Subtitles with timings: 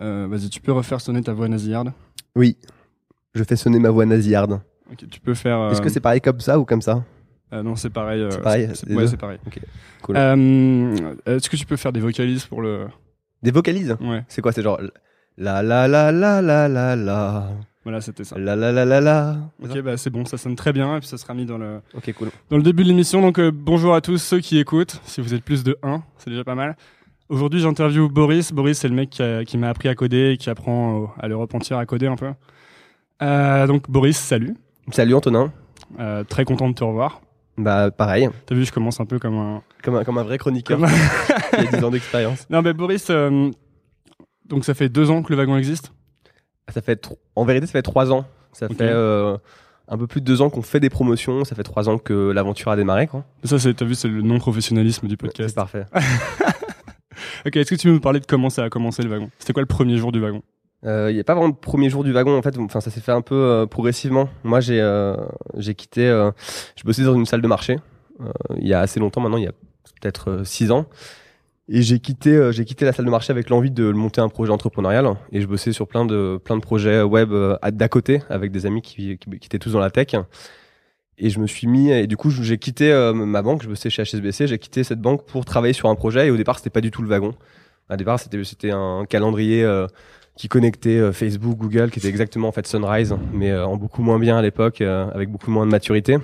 [0.00, 1.92] Euh, Vas-y, tu peux refaire sonner ta voix nasillarde
[2.34, 2.56] Oui,
[3.34, 4.60] je fais sonner ma voix nasillarde.
[4.92, 5.58] Ok, tu peux faire.
[5.58, 7.02] euh, Est-ce que c'est pareil comme ça ou comme ça?
[7.52, 8.20] Euh, non, c'est pareil.
[8.20, 9.38] euh, C'est pareil, c'est- les Ouais, deux c'est pareil.
[9.46, 9.60] Ok,
[10.02, 10.16] cool.
[10.16, 12.86] Euh, Est-ce que tu peux faire des vocalises pour le.
[13.42, 13.96] Des vocalises?
[14.00, 14.80] Ouais, C'est quoi C'est genre
[15.38, 17.48] la la la la la la la
[17.84, 18.36] voilà, c'était ça.
[18.38, 19.36] la la la la la.
[19.62, 21.80] Ok, bah c'est bon, ça sonne très bien et puis ça sera mis dans le,
[21.94, 22.30] Ok, cool.
[22.50, 23.20] dans le début de l'émission.
[23.22, 25.00] Donc euh, bonjour à tous ceux qui écoutent.
[25.04, 26.76] Si vous êtes plus de 1, c'est déjà pas mal.
[27.28, 28.52] Aujourd'hui, j'interviewe Boris.
[28.52, 31.78] Boris, c'est le mec qui, m'a appris à coder et qui apprend à l'Europe entière
[31.78, 32.30] à coder un peu.
[33.22, 34.54] Euh, donc Boris, salut.
[34.92, 35.52] Salut Antonin.
[35.98, 37.20] Euh, très content de te revoir.
[37.58, 39.62] Bah pareil, T'as vu, je commence un peu comme un.
[39.82, 40.88] comme un, comme un vrai chroniqueur Comme...
[40.88, 42.46] qui a 10 ans d'expérience.
[42.50, 43.50] non, mais Boris, euh,
[44.44, 45.92] donc ça fait deux ans que le wagon existe?
[46.68, 48.26] Ça fait en vérité ça fait trois ans.
[48.52, 48.92] Ça fait
[49.88, 51.44] un peu plus de deux ans qu'on fait des promotions.
[51.44, 53.06] Ça fait trois ans que l'aventure a démarré.
[53.06, 53.24] Quoi.
[53.44, 55.54] Ça, c'est, t'as vu, c'est le non-professionnalisme du C'est podcast.
[55.54, 55.84] parfait.
[57.44, 59.30] Ok, est-ce que tu veux nous parler de comment ça a commencé le wagon?
[59.38, 60.42] C'était quoi le premier jour du wagon?
[60.84, 62.56] Euh, Il n'y a pas vraiment de premier jour du wagon en fait.
[62.58, 64.28] Enfin, ça s'est fait un peu euh, progressivement.
[64.44, 65.16] Moi, j'ai euh,
[65.56, 66.06] j'ai quitté.
[66.08, 66.30] euh,
[66.76, 67.76] je bossais dans une salle de marché
[68.58, 69.36] il y a assez longtemps maintenant.
[69.38, 69.52] Il y a
[70.00, 70.86] peut-être euh, six ans.
[71.68, 74.52] Et j'ai quitté, j'ai quitté la salle de marché avec l'envie de monter un projet
[74.52, 75.14] entrepreneurial.
[75.32, 77.34] Et je bossais sur plein de plein de projets web
[77.72, 80.14] d'à côté avec des amis qui, qui étaient tous dans la tech.
[81.18, 83.62] Et je me suis mis et du coup j'ai quitté euh, ma banque.
[83.62, 84.46] Je bossais chez HSBC.
[84.46, 86.26] J'ai quitté cette banque pour travailler sur un projet.
[86.26, 87.34] Et au départ c'était pas du tout le wagon.
[87.90, 89.64] Au départ c'était c'était un calendrier.
[89.64, 89.86] euh,
[90.36, 94.18] qui connectait euh, Facebook, Google, qui était exactement en fait Sunrise, mais en beaucoup moins
[94.18, 96.18] bien à l'époque, avec beaucoup moins de maturité.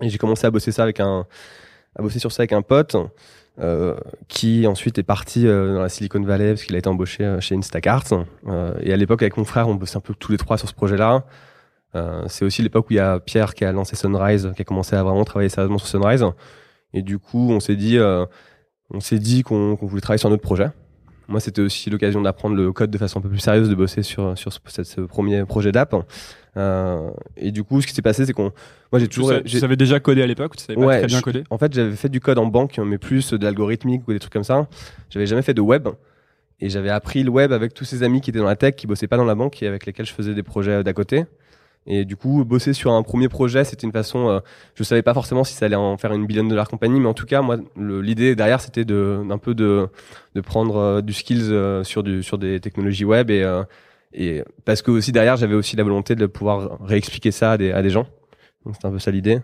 [0.00, 1.26] Et j'ai commencé à bosser ça avec un,
[1.94, 2.96] à bosser sur ça avec un pote,
[4.26, 8.04] qui ensuite est parti dans la Silicon Valley parce qu'il a été embauché chez Instacart.
[8.80, 10.72] Et à l'époque avec mon frère, on bossait un peu tous les trois sur ce
[10.72, 11.26] projet-là.
[11.94, 14.64] Euh, c'est aussi l'époque où il y a Pierre qui a lancé Sunrise, qui a
[14.64, 16.24] commencé à vraiment travailler sérieusement sur Sunrise.
[16.94, 18.24] Et du coup, on s'est dit, euh,
[18.90, 20.68] on s'est dit qu'on voulait travailler sur un autre projet.
[21.28, 24.02] Moi, c'était aussi l'occasion d'apprendre le code de façon un peu plus sérieuse, de bosser
[24.02, 25.94] sur sur ce, premier projet d'app.
[26.56, 28.52] Euh, et du coup, ce qui s'est passé, c'est qu'on,
[28.90, 31.18] moi, j'ai toujours, tu savais déjà coder à l'époque tu savais pas Ouais, très bien
[31.18, 31.44] je- coder?
[31.48, 34.32] en fait, j'avais fait du code en banque, mais plus de l'algorithmique ou des trucs
[34.32, 34.66] comme ça.
[35.08, 35.88] J'avais jamais fait de web.
[36.60, 38.86] Et j'avais appris le web avec tous ces amis qui étaient dans la tech, qui
[38.86, 41.24] bossaient pas dans la banque et avec lesquels je faisais des projets d'à côté.
[41.86, 44.28] Et du coup, bosser sur un premier projet, c'était une façon.
[44.28, 44.40] euh,
[44.74, 47.14] je savais pas forcément si ça allait en faire une billion dollar compagnie, mais en
[47.14, 49.88] tout cas, moi, l'idée derrière, c'était de d'un peu de
[50.34, 53.64] de prendre euh, du skills euh, sur du sur des technologies web et euh,
[54.14, 57.72] et parce que aussi derrière, j'avais aussi la volonté de pouvoir réexpliquer ça à des
[57.72, 58.06] à des gens.
[58.64, 59.40] Donc c'était un peu ça l'idée.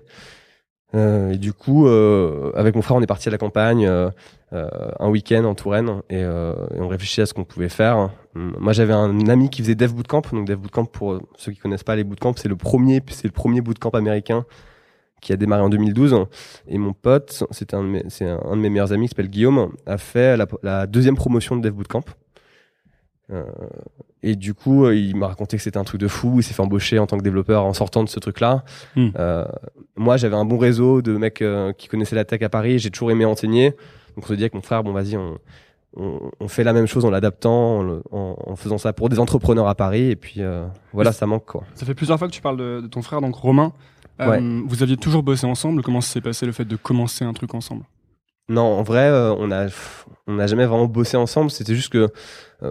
[0.95, 4.11] Euh, et du coup, euh, avec mon frère, on est parti à la campagne euh,
[4.53, 8.11] un week-end en Touraine et, on réfléchissait à ce qu'on pouvait faire.
[8.35, 10.23] Hum, Moi, j'avais un ami qui faisait Dev Bootcamp.
[10.33, 13.33] Donc, Dev Bootcamp, pour ceux qui connaissent pas les bootcamps, c'est le premier, c'est le
[13.33, 14.45] premier bootcamp américain
[15.21, 16.27] qui a démarré en 2012.
[16.69, 20.37] Et mon pote, c'est un, un de mes meilleurs amis qui s'appelle Guillaume, a fait
[20.37, 22.05] la, la deuxième promotion de Dev Bootcamp.
[23.31, 23.45] Euh,
[24.23, 26.41] et du coup, euh, il m'a raconté que c'était un truc de fou.
[26.41, 28.65] Il s'est fait embaucher en tant que développeur en sortant de ce truc-là.
[28.97, 29.09] Hmm.
[29.19, 29.45] Euh,
[29.97, 32.79] moi, j'avais un bon réseau de mecs euh, qui connaissaient la tech à Paris.
[32.79, 33.71] J'ai toujours aimé enseigner.
[34.17, 35.39] Donc, on se dit avec mon frère, bon, vas-y, on,
[35.97, 39.09] on, on fait la même chose en l'adaptant, en, le- en, en faisant ça pour
[39.09, 40.11] des entrepreneurs à Paris.
[40.11, 41.65] Et puis, euh, voilà, ça manque, quoi.
[41.75, 43.73] Ça fait plusieurs fois que tu parles de, de ton frère, donc Romain.
[44.19, 44.41] Ouais.
[44.67, 45.81] Vous aviez toujours bossé ensemble.
[45.83, 47.85] Comment s'est passé le fait de commencer un truc ensemble?
[48.49, 49.67] Non, en vrai, on a
[50.27, 51.53] on n'a jamais vraiment bossé ensemble.
[51.53, 52.09] C'était juste que
[52.65, 52.71] euh,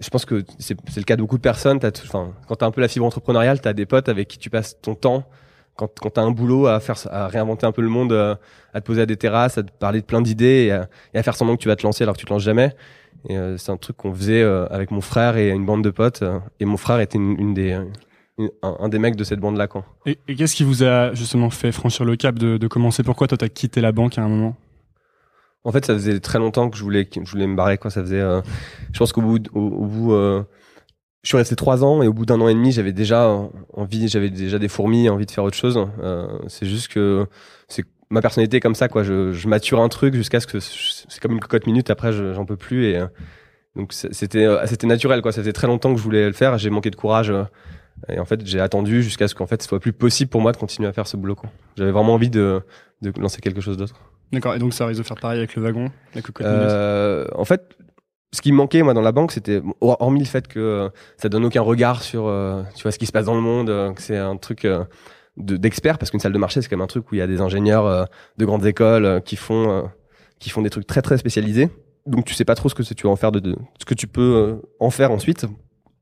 [0.00, 1.78] je pense que c'est le cas de beaucoup de personnes.
[1.80, 4.94] Quand t'as un peu la fibre entrepreneuriale, t'as des potes avec qui tu passes ton
[4.94, 5.24] temps.
[5.76, 8.34] Quand, quand t'as un boulot à faire, à réinventer un peu le monde, euh,
[8.74, 10.66] à te poser à des terrasses, à te parler de plein d'idées
[11.14, 12.74] et, à- faire semblant que tu vas te lancer alors que tu te lances jamais.
[13.30, 16.24] Euh, c'est un truc qu'on faisait euh, avec mon frère et une bande de potes.
[16.58, 17.90] et mon frère était une,
[18.62, 19.68] un, des mecs de cette bande-là.
[20.06, 23.02] Et, et qu'est-ce qui vous a justement fait franchir le cap de, de commencer?
[23.02, 24.56] Pourquoi toi, t'as quitté la banque à un moment?
[25.64, 27.78] En fait, ça faisait très longtemps que je voulais, que je voulais me barrer.
[27.78, 27.90] Quoi.
[27.90, 28.40] Ça faisait, euh,
[28.92, 30.42] je pense qu'au bout, au, bout, euh,
[31.22, 33.28] je suis resté trois ans et au bout d'un an et demi, j'avais déjà
[33.74, 35.78] envie, j'avais déjà des fourmis, envie de faire autre chose.
[36.02, 37.26] Euh, c'est juste que
[37.66, 39.02] c'est ma personnalité comme ça, quoi.
[39.02, 41.90] Je, je mature un truc jusqu'à ce que c'est comme une cocotte minute.
[41.90, 43.06] Après, je- j'en peux plus et euh,
[43.76, 45.32] donc c'était, euh, c'était naturel, quoi.
[45.32, 46.56] Ça faisait très longtemps que je voulais le faire.
[46.56, 47.30] J'ai manqué de courage.
[47.30, 47.44] euh,
[48.08, 50.52] et en fait, j'ai attendu jusqu'à ce qu'en fait, ce soit plus possible pour moi
[50.52, 51.36] de continuer à faire ce boulot.
[51.76, 52.62] J'avais vraiment envie de,
[53.02, 53.96] de lancer quelque chose d'autre.
[54.32, 55.90] D'accord, et donc ça risque de faire pareil avec le wagon,
[56.46, 57.76] Euh, en fait,
[58.32, 60.88] ce qui me manquait moi dans la banque, c'était hor- hormis le fait que euh,
[61.16, 63.68] ça donne aucun regard sur euh, tu vois ce qui se passe dans le monde,
[63.94, 66.88] que c'est un truc de- d'expert parce qu'une salle de marché c'est quand même un
[66.88, 69.88] truc où il y a des ingénieurs de grandes écoles qui font
[70.38, 71.70] qui font des trucs très très spécialisés.
[72.06, 74.06] Donc tu sais pas trop ce que tu vas en faire de, ce que tu
[74.06, 75.46] peux en faire ensuite.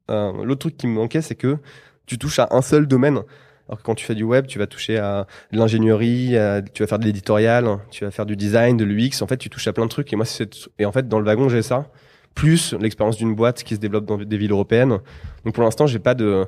[0.09, 1.59] L'autre truc qui me manquait, c'est que
[2.07, 3.21] tu touches à un seul domaine.
[3.69, 6.83] Alors que quand tu fais du web, tu vas toucher à de l'ingénierie, à- tu
[6.83, 9.23] vas faire de l'éditorial, tu vas faire du design, de l'UX.
[9.23, 10.13] En fait, tu touches à plein de trucs.
[10.13, 11.91] Et moi, c'est et en fait dans le wagon j'ai ça,
[12.35, 14.99] plus l'expérience d'une boîte qui se développe dans des villes européennes.
[15.45, 16.47] Donc pour l'instant, j'ai pas de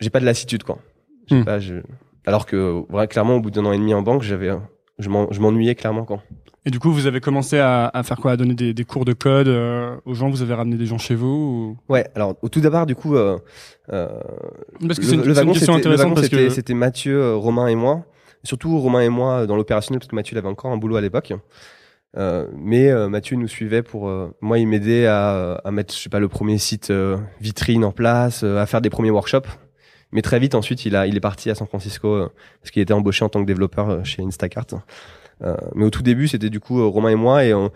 [0.00, 0.78] j'ai pas de lassitude quoi.
[1.30, 1.44] Hmm.
[1.44, 1.82] pas, je-
[2.26, 4.50] Alors que vrai, clairement, au bout d'un an et demi en banque, j'avais
[4.98, 6.22] je m'en- je m'ennuyais clairement quoi.
[6.66, 8.32] Et du coup, vous avez commencé à, à faire quoi?
[8.32, 10.28] À donner des, des cours de code euh, aux gens?
[10.28, 12.06] Vous avez ramené des gens chez vous Ouais.
[12.14, 13.16] Alors au tout d'abord, du coup.
[13.16, 13.38] Euh,
[13.92, 14.08] euh,
[14.82, 14.86] ou...
[14.86, 18.04] Parce que le, c'est une, le wagon, question c'était- que c'était Mathieu, Romain et moi.
[18.44, 20.96] Surtout Romain et moi euh, dans l'opérationnel parce que Mathieu il avait encore un boulot
[20.96, 21.32] à l'époque.
[22.16, 25.98] Euh, mais euh, Mathieu nous suivait pour euh, moi il m'aidait à, à mettre je
[26.00, 29.46] sais pas le premier site euh, vitrine en place, euh, à faire des premiers workshops.
[30.12, 32.28] Mais très vite ensuite il a il est parti à San Francisco
[32.60, 34.66] parce qu'il était embauché en tant que développeur chez Instacart.
[35.42, 37.70] Euh, mais au tout début c'était du coup euh, Romain et moi et on,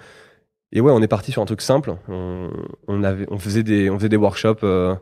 [0.75, 1.97] ouais on est parti sur un truc simple.
[2.09, 2.51] On,
[3.39, 4.95] faisait des on faisait des workshops euh,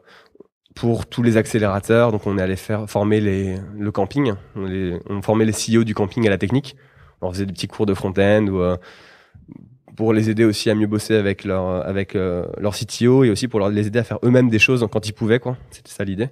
[0.75, 2.13] pour tous les accélérateurs.
[2.13, 4.33] Donc, on est allé faire former les, le camping.
[4.57, 6.77] On, formait les CEO du camping à la technique.
[7.21, 8.63] On faisait des petits cours de front-end ou
[9.97, 13.49] pour les aider aussi à mieux bosser avec leur avec euh, leur CTO et aussi
[13.49, 15.57] pour les aider à faire eux-mêmes des choses quand ils pouvaient quoi.
[15.71, 16.29] C'était ça l'idée.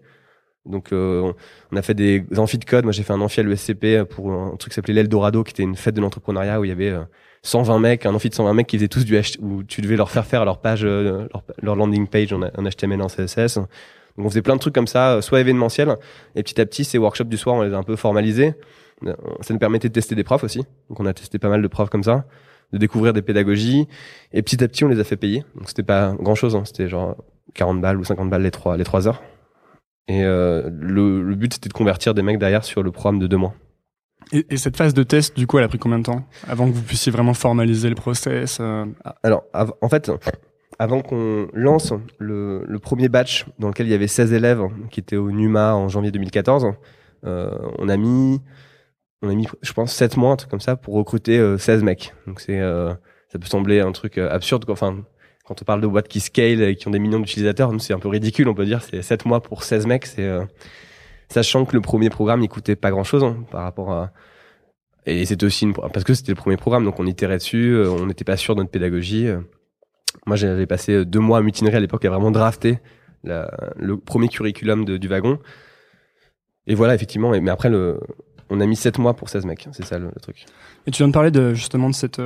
[0.67, 1.33] Donc euh,
[1.73, 2.85] on- a fait des amphis de code.
[2.85, 5.63] Moi j'ai fait un amphi à l'ESCP pour un truc qui s'appelait l'Eldorado, qui était
[5.63, 7.03] une fête de l'entrepreneuriat où il y avait euh,
[7.43, 9.97] 120 mecs, un amphi de 120 mecs qui faisaient tous du H où tu devais
[9.97, 11.27] leur faire faire leur page, euh,
[11.63, 13.57] leur, landing page en, HTML en CSS.
[14.17, 15.97] Donc on faisait plein de trucs comme ça, euh, soit événementiels,
[16.35, 18.55] et petit à petit ces workshops du soir on les a un peu formalisés.
[19.07, 20.59] Euh, Ça nous permettait de tester des profs aussi.
[20.91, 22.27] Donc on a testé pas mal de profs comme ça,
[22.75, 23.89] de découvrir des pédagogies,
[24.35, 25.43] et petit à petit on les a fait payer.
[25.55, 26.65] Donc c'était pas grand chose, hein.
[26.67, 27.17] c'était genre
[27.55, 29.23] 40 balles ou 50 balles les trois les trois heures.
[30.11, 33.29] Et euh, le, le but c'était de convertir des mecs derrière sur le programme de
[33.29, 33.55] deux mois.
[34.33, 36.69] Et, et cette phase de test, du coup, elle a pris combien de temps avant
[36.69, 39.45] que vous puissiez vraiment formaliser le process euh, ah, Alors,
[39.81, 40.11] en fait,
[40.81, 44.99] avant qu'on lance le, le premier batch dans lequel il y avait 16 élèves qui
[45.01, 46.73] étaient au NUMA en janvier 2014,
[47.27, 48.41] euh, on a mis,
[49.23, 51.83] on a mis, je pense, 7 mois, un truc comme ça, pour recruter euh, 16
[51.83, 52.15] mecs.
[52.27, 52.95] Donc c'est, euh,
[53.29, 54.73] ça peut sembler un truc absurde, quoi.
[54.73, 55.05] Enfin,
[55.51, 57.99] quand on parle de boîtes qui scale et qui ont des millions d'utilisateurs, c'est un
[57.99, 58.83] peu ridicule, on peut dire.
[58.83, 60.45] C'est 7 mois pour 16 mecs, euh,
[61.29, 64.13] sachant que le premier programme il coûtait pas grand chose par rapport à,
[65.07, 67.91] et c'était aussi une, parce que c'était le premier programme, donc on itérait dessus, euh,
[67.91, 69.27] on n'était pas sûr de notre pédagogie.
[69.27, 69.41] euh.
[70.25, 72.79] Moi, j'avais passé deux mois à mutinerie à l'époque à vraiment drafter
[73.25, 75.41] le premier curriculum de- du wagon.
[76.69, 77.31] Et voilà, effectivement.
[77.41, 77.73] Mais après,
[78.51, 79.67] on a mis sept mois pour 16 mecs.
[79.73, 80.45] C'est ça le, truc.
[80.87, 82.21] Et tu viens de parler de, justement de cette,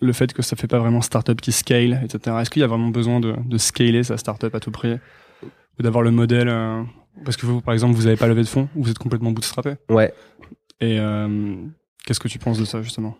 [0.00, 2.36] le fait que ça fait pas vraiment startup qui scale, etc.
[2.40, 4.98] Est-ce qu'il y a vraiment besoin de, de scaler sa startup à tout prix
[5.42, 6.82] Ou d'avoir le modèle euh,
[7.24, 9.74] Parce que vous, par exemple, vous n'avez pas levé de fonds, vous êtes complètement bootstrappé.
[9.88, 10.12] Ouais.
[10.80, 11.56] Et euh,
[12.04, 13.16] qu'est-ce que tu penses de ça, justement?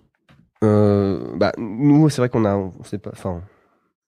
[0.65, 3.43] Euh, bah, nous, c'est vrai qu'on a, on sait pas, enfin,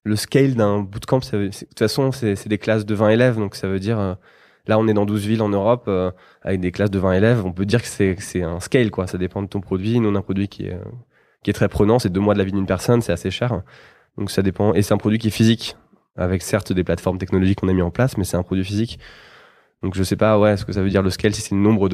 [0.05, 3.11] le scale d'un bootcamp, ça veut- c'est- de toute façon, c'est des classes de 20
[3.11, 4.17] élèves, donc ça veut dire,
[4.67, 6.11] là, on est dans 12 villes en Europe, euh,
[6.43, 9.07] avec des classes de 20 élèves, on peut dire que c'est un scale, quoi.
[9.07, 9.99] Ça dépend de ton produit.
[10.01, 10.79] Nous, on a un produit qui est,
[11.49, 13.63] qui est très prenant, c'est deux mois de la vie d'une personne, c'est assez cher.
[14.19, 15.79] Donc ça dépend, et c'est un produit qui est physique,
[16.15, 18.99] avec certes des plateformes technologiques qu'on a mis en place, mais c'est un produit physique.
[19.83, 21.61] Donc je sais pas, ouais, ce que ça veut dire le scale, si c'est le
[21.63, 21.89] nombre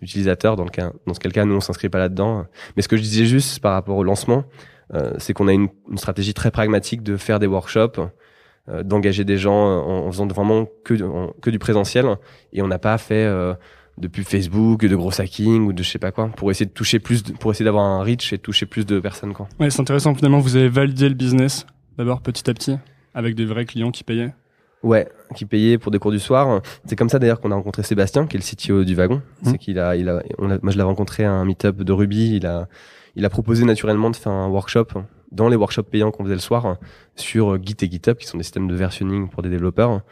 [0.00, 2.46] d'utilisateurs, dans le cas, dans ce cas, nous, on s'inscrit pas là-dedans.
[2.74, 4.44] Mais ce que je disais juste par rapport au lancement,
[4.94, 8.00] euh, c'est qu'on a une, stratégie très pragmatique de faire des workshops,
[8.70, 10.94] euh, d'engager des gens en, en faisant vraiment que,
[11.50, 12.16] du- présentiel,
[12.54, 13.52] et on n'a pas fait euh,
[13.98, 16.70] de pub Facebook, de gros hacking ou de je sais pas quoi, pour essayer de
[16.72, 19.48] toucher plus, de- pour essayer d'avoir un reach et de toucher plus de personnes quoi.
[19.58, 20.14] Ouais, c'est intéressant.
[20.14, 22.76] Finalement, vous avez validé le business d'abord petit à petit
[23.14, 24.34] avec des vrais clients qui payaient.
[24.82, 26.60] Ouais, qui payait pour des cours du soir.
[26.84, 29.22] C'est comme ça d'ailleurs qu'on a rencontré Sébastien, qui est le CTO du wagon.
[29.42, 29.52] Mhm.
[29.52, 31.92] C'est qu'il a, il a, on a- moi je l'ai rencontré à un meet-up de
[31.92, 32.36] Ruby.
[32.36, 32.68] Il a,
[33.16, 34.88] il a proposé naturellement de faire un workshop
[35.32, 36.76] dans les workshops payants qu'on faisait le soir
[37.16, 40.02] sur Git et GitHub, qui sont des systèmes de versionning pour des développeurs.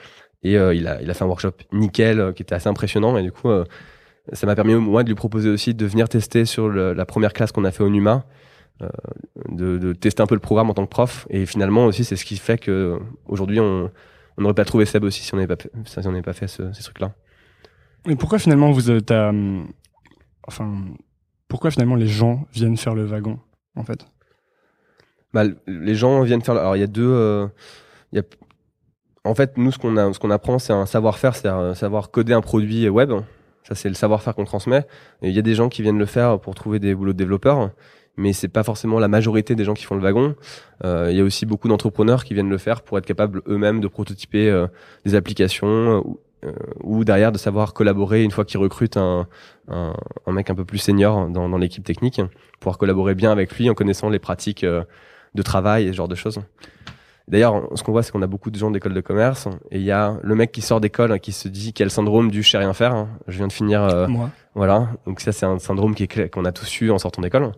[0.44, 3.16] Et euh, il a, il a fait un workshop nickel, euh, qui était assez impressionnant.
[3.16, 3.64] Et du coup, euh,
[4.32, 7.32] ça m'a permis moi de lui proposer aussi de venir tester sur le- la première
[7.32, 8.24] classe qu'on a fait au Numa.
[9.48, 12.16] de, de tester un peu le programme en tant que prof et finalement aussi c'est
[12.16, 13.88] ce qui fait que aujourd'hui on,
[14.36, 16.48] n'aurait pas trouvé Seb aussi si on n'avait pas fait, si on n'avait pas fait
[16.48, 17.12] ce- ces trucs-là.
[18.04, 19.68] Mais pourquoi finalement vous êtes à, hum,
[20.48, 20.74] enfin,
[21.46, 23.38] pourquoi finalement les gens viennent faire le wagon
[23.76, 24.04] en fait?
[25.32, 26.56] Bah, les gens viennent faire.
[26.56, 27.48] Alors il y a deux.
[28.12, 28.24] il y a...
[29.24, 32.10] En fait, nous ce qu'on a, ce qu'on apprend, c'est un savoir-faire, c'est à savoir
[32.10, 33.12] coder un produit web.
[33.62, 34.86] Ça c'est le savoir-faire qu'on transmet.
[35.22, 37.18] Et il y a des gens qui viennent le faire pour trouver des boulots de
[37.18, 37.70] développeurs,
[38.18, 40.34] mais c'est pas forcément la majorité des gens qui font le wagon.
[40.84, 43.80] Euh, il y a aussi beaucoup d'entrepreneurs qui viennent le faire pour être capables eux-mêmes
[43.80, 44.66] de prototyper euh,
[45.06, 45.66] des applications.
[45.66, 46.52] euh, ou- euh,
[46.82, 49.26] ou derrière de savoir collaborer une fois qu'ils recrutent un,
[49.68, 49.94] un,
[50.26, 52.20] un mec un peu plus senior dans, dans l'équipe technique,
[52.60, 54.84] pouvoir collaborer bien avec lui en connaissant les pratiques euh,
[55.34, 56.40] de travail et ce genre de choses.
[57.26, 59.84] D'ailleurs, ce qu'on voit, c'est qu'on a beaucoup de gens d'école de commerce et il
[59.84, 62.30] y a le mec qui sort d'école hein, qui se dit qu'il a le syndrome
[62.30, 62.94] du je sais rien faire.
[62.94, 63.08] hein.
[63.28, 64.30] Je viens de finir, euh, Moi.
[64.54, 64.88] voilà.
[65.06, 67.52] Donc ça, c'est un syndrome qui est qu'on a tous eu en sortant d'école.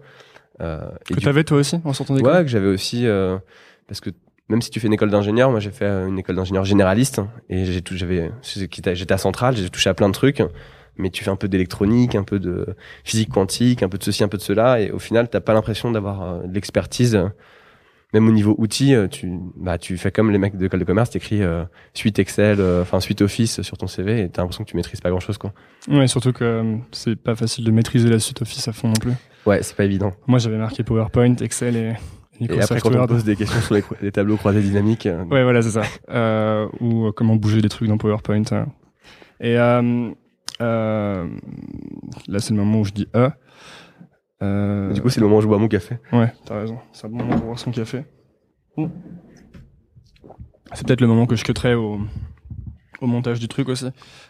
[0.61, 2.32] Euh, et Que du t'avais toi aussi en sortant d'école?
[2.32, 3.38] Ouais, que j'avais aussi euh,
[3.88, 4.11] parce que
[4.49, 7.20] même si tu fais une école d'ingénieur, moi j'ai fait euh, une école d'ingénieur généraliste
[7.50, 10.40] et j'ai tout, j'avais, j'étais à Centrale, j'ai touché à plein de trucs,
[10.96, 12.68] mais tu fais un peu d'électronique, un peu de
[13.02, 15.52] physique quantique, un peu de ceci, un peu de cela, et au final t'as pas
[15.54, 17.20] l'impression d'avoir euh, de l'expertise.
[18.15, 20.85] Même au niveau outils, euh, tu, bah, tu fais comme les mecs de l'école de
[20.85, 24.63] commerce, t'écris euh, suite Excel, euh, enfin suite Office sur ton CV, et t'as l'impression
[24.65, 25.53] que tu maîtrises pas grand chose, quoi.
[25.89, 28.95] Ouais, surtout que hum, c'est pas facile de maîtriser la suite Office à fond non
[28.95, 29.13] plus.
[29.45, 30.13] Ouais, c'est pas évident.
[30.29, 31.93] Moi, j'avais marqué PowerPoint, Excel et,
[32.41, 33.09] Et après, quand on Word.
[33.09, 35.83] pose des questions sur les, les tableaux croisés dynamiques, euh, Ouais, voilà, c'est ça.
[36.09, 38.43] Euh, ou euh, comment bouger des trucs dans PowerPoint.
[38.53, 38.65] euh.
[39.41, 40.11] Et euh,
[40.61, 41.27] euh,
[42.29, 43.31] là, c'est le moment où je dis E.
[44.43, 45.99] Euh, du coup, c'est le moment où je bois mon café.
[46.12, 46.78] Ouais, t'as raison.
[46.93, 48.05] C'est un bon moment pour boire son café.
[50.75, 52.00] C'est peut-être le moment que je cutterai au,
[53.00, 53.87] au montage du truc aussi.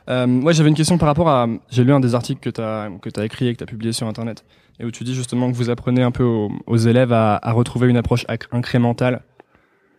[0.09, 1.49] Euh, ouais, j'avais une question par rapport à.
[1.71, 4.07] J'ai lu un des articles que t'as que t'as écrit et que t'as publié sur
[4.07, 4.45] internet,
[4.79, 7.53] et où tu dis justement que vous apprenez un peu aux, aux élèves à, à
[7.53, 9.23] retrouver une approche incrémentale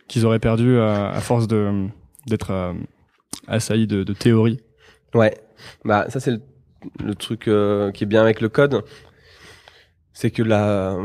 [0.07, 1.87] qu'ils auraient perdu euh, à force de
[2.27, 2.73] d'être
[3.47, 4.61] assaillis de, de théorie.
[5.13, 5.37] Ouais,
[5.83, 6.41] bah ça c'est le,
[7.03, 8.83] le truc euh, qui est bien avec le code,
[10.17, 10.97] c'est que la,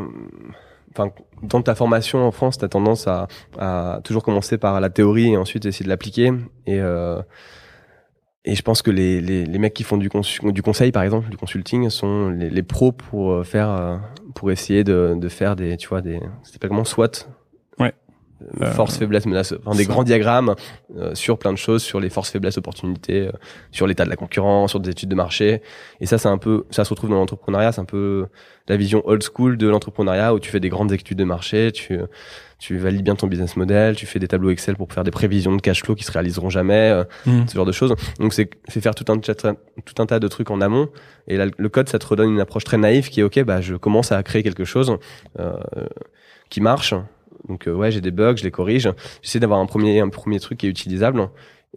[0.90, 3.28] enfin dans ta formation en France, t'as tendance à,
[3.58, 6.32] à toujours commencer par la théorie et ensuite essayer de l'appliquer.
[6.66, 7.20] Et euh,
[8.46, 11.36] et je pense que les, les, les mecs qui font du conseil par exemple, du
[11.36, 13.98] consulting, sont les, les pros pour euh, faire, euh,
[14.34, 17.28] pour essayer de, de faire des, tu vois, des, c'était pas comment SWOT.
[18.60, 19.90] Euh, Force, faiblesse, menace, enfin, des ça.
[19.92, 20.54] grands diagrammes
[20.96, 23.32] euh, sur plein de choses, sur les forces, faiblesses, opportunités, euh,
[23.70, 25.62] sur l'état de la concurrence, sur des études de marché.
[26.00, 28.26] Et ça, c'est un peu, ça se retrouve dans l'entrepreneuriat, c'est un peu
[28.68, 31.98] la vision old school de l'entrepreneuriat où tu fais des grandes études de marché, tu,
[32.60, 35.54] tu valides bien ton business model, tu fais des tableaux Excel pour faire des prévisions
[35.56, 37.48] de cash flow qui se réaliseront jamais, euh, Mhm.
[37.48, 37.94] ce genre de choses.
[38.20, 40.88] Donc c'est, faire tout un, tout un tas de trucs en amont.
[41.26, 43.60] Et là, le code, ça te redonne une approche très naïve qui est ok, bah
[43.60, 44.96] je commence à créer quelque chose
[45.40, 45.54] euh,
[46.50, 46.94] qui marche.
[47.48, 48.88] Donc euh, ouais, j'ai des bugs, je les corrige.
[49.22, 51.28] J'essaie d'avoir un premier, un premier truc qui est utilisable.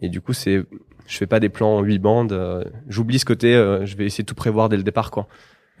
[0.02, 0.64] Et du coup, c'est,
[1.06, 2.32] je fais pas des plans en 8 bandes.
[2.32, 3.54] euh, j'oublie ce côté.
[3.54, 5.26] euh, je vais essayer de tout prévoir dès le départ, quoi.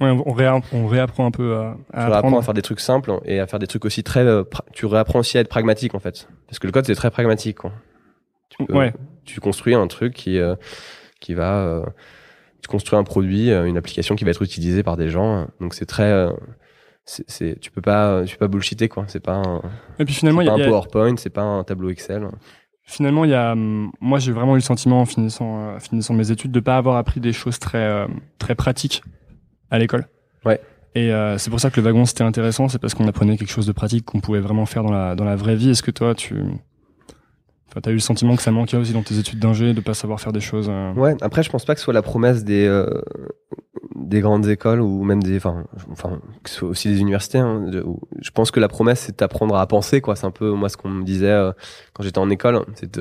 [0.00, 2.36] Ouais, on, réa- on réapprend un peu à, à apprendre.
[2.38, 4.26] à faire des trucs simples et à faire des trucs aussi très.
[4.72, 7.56] tu réapprends aussi à être pragmatique en fait, parce que le code c'est très pragmatique.
[7.58, 7.72] Quoi.
[8.50, 8.92] Tu, peux- Ouais.
[9.24, 10.54] tu construis un truc qui euh,
[11.20, 11.60] qui va.
[11.64, 11.82] euh,
[12.60, 15.46] tu construis un produit, une application qui va être utilisée par des gens.
[15.62, 16.02] Donc c'est très.
[16.04, 16.30] euh,
[17.06, 19.04] c'est, tu peux pas, tu peux pas bullshiter quoi.
[19.06, 19.62] C'est pas un,
[19.98, 22.26] Et puis finalement, il y a- un PowerPoint, c'est pas un tableau Excel.
[22.82, 26.14] Finalement, il y a, hum, moi, j'ai vraiment eu le sentiment en finissant, euh, finissant
[26.14, 28.06] mes études de pas avoir appris des choses très, euh,
[28.38, 29.02] très pratiques
[29.70, 30.06] à l'école.
[30.44, 30.60] Ouais.
[30.94, 33.50] Et euh, c'est pour ça que le wagon c'était intéressant, c'est parce qu'on apprenait quelque
[33.50, 35.70] chose de pratique qu'on pouvait vraiment faire dans la, dans la vraie vie.
[35.70, 36.36] Est-ce que toi, tu,
[37.68, 39.94] enfin, t'as eu le sentiment que ça manquait aussi dans tes études d'ingé de pas
[39.94, 40.68] savoir faire des choses.
[40.70, 41.14] euh, Ouais.
[41.20, 42.88] Après, je pense pas que ce soit la promesse des euh,
[44.06, 46.20] des grandes écoles ou même des, enfin, enfin,
[46.62, 47.38] aussi des universités.
[47.38, 47.84] hein, de-
[48.20, 50.16] je pense que la promesse, c'est d'apprendre à penser, quoi.
[50.16, 51.52] C'est un peu moi ce qu'on me disait euh,
[51.92, 52.98] quand j'étais en école, c'est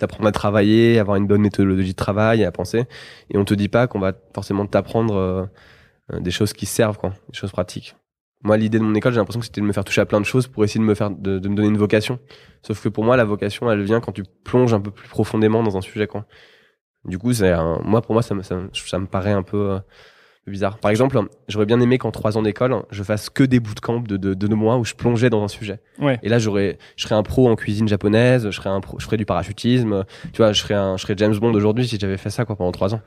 [0.00, 2.84] d'apprendre à travailler, avoir une bonne méthodologie de travail à penser.
[3.30, 5.44] Et on te dit pas qu'on va forcément t'apprendre euh,
[6.12, 7.96] euh, des choses qui servent, quoi, des choses pratiques.
[8.42, 10.20] Moi, l'idée de mon école, j'ai l'impression que c'était de me faire toucher à plein
[10.20, 12.18] de choses pour essayer de me faire, de, me donner une vocation.
[12.62, 15.62] Sauf que pour moi, la vocation, elle vient quand tu plonges un peu plus profondément
[15.62, 16.26] dans un sujet, quoi.
[17.06, 19.78] Du coup, c'est moi pour moi ça me, ça, ça me paraît un peu euh,
[20.46, 20.78] bizarre.
[20.78, 24.16] Par exemple, j'aurais bien aimé qu'en trois ans d'école, je fasse que des bootcamps de,
[24.16, 25.80] de, de deux mois où je plongeais dans un sujet.
[26.00, 26.18] Ouais.
[26.22, 29.04] Et là, j'aurais, je serais un pro en cuisine japonaise, je serais un pro, je
[29.04, 30.04] ferais du parachutisme.
[30.32, 32.56] Tu vois, je serais un, je serais James Bond aujourd'hui si j'avais fait ça quoi
[32.56, 33.00] pendant trois ans.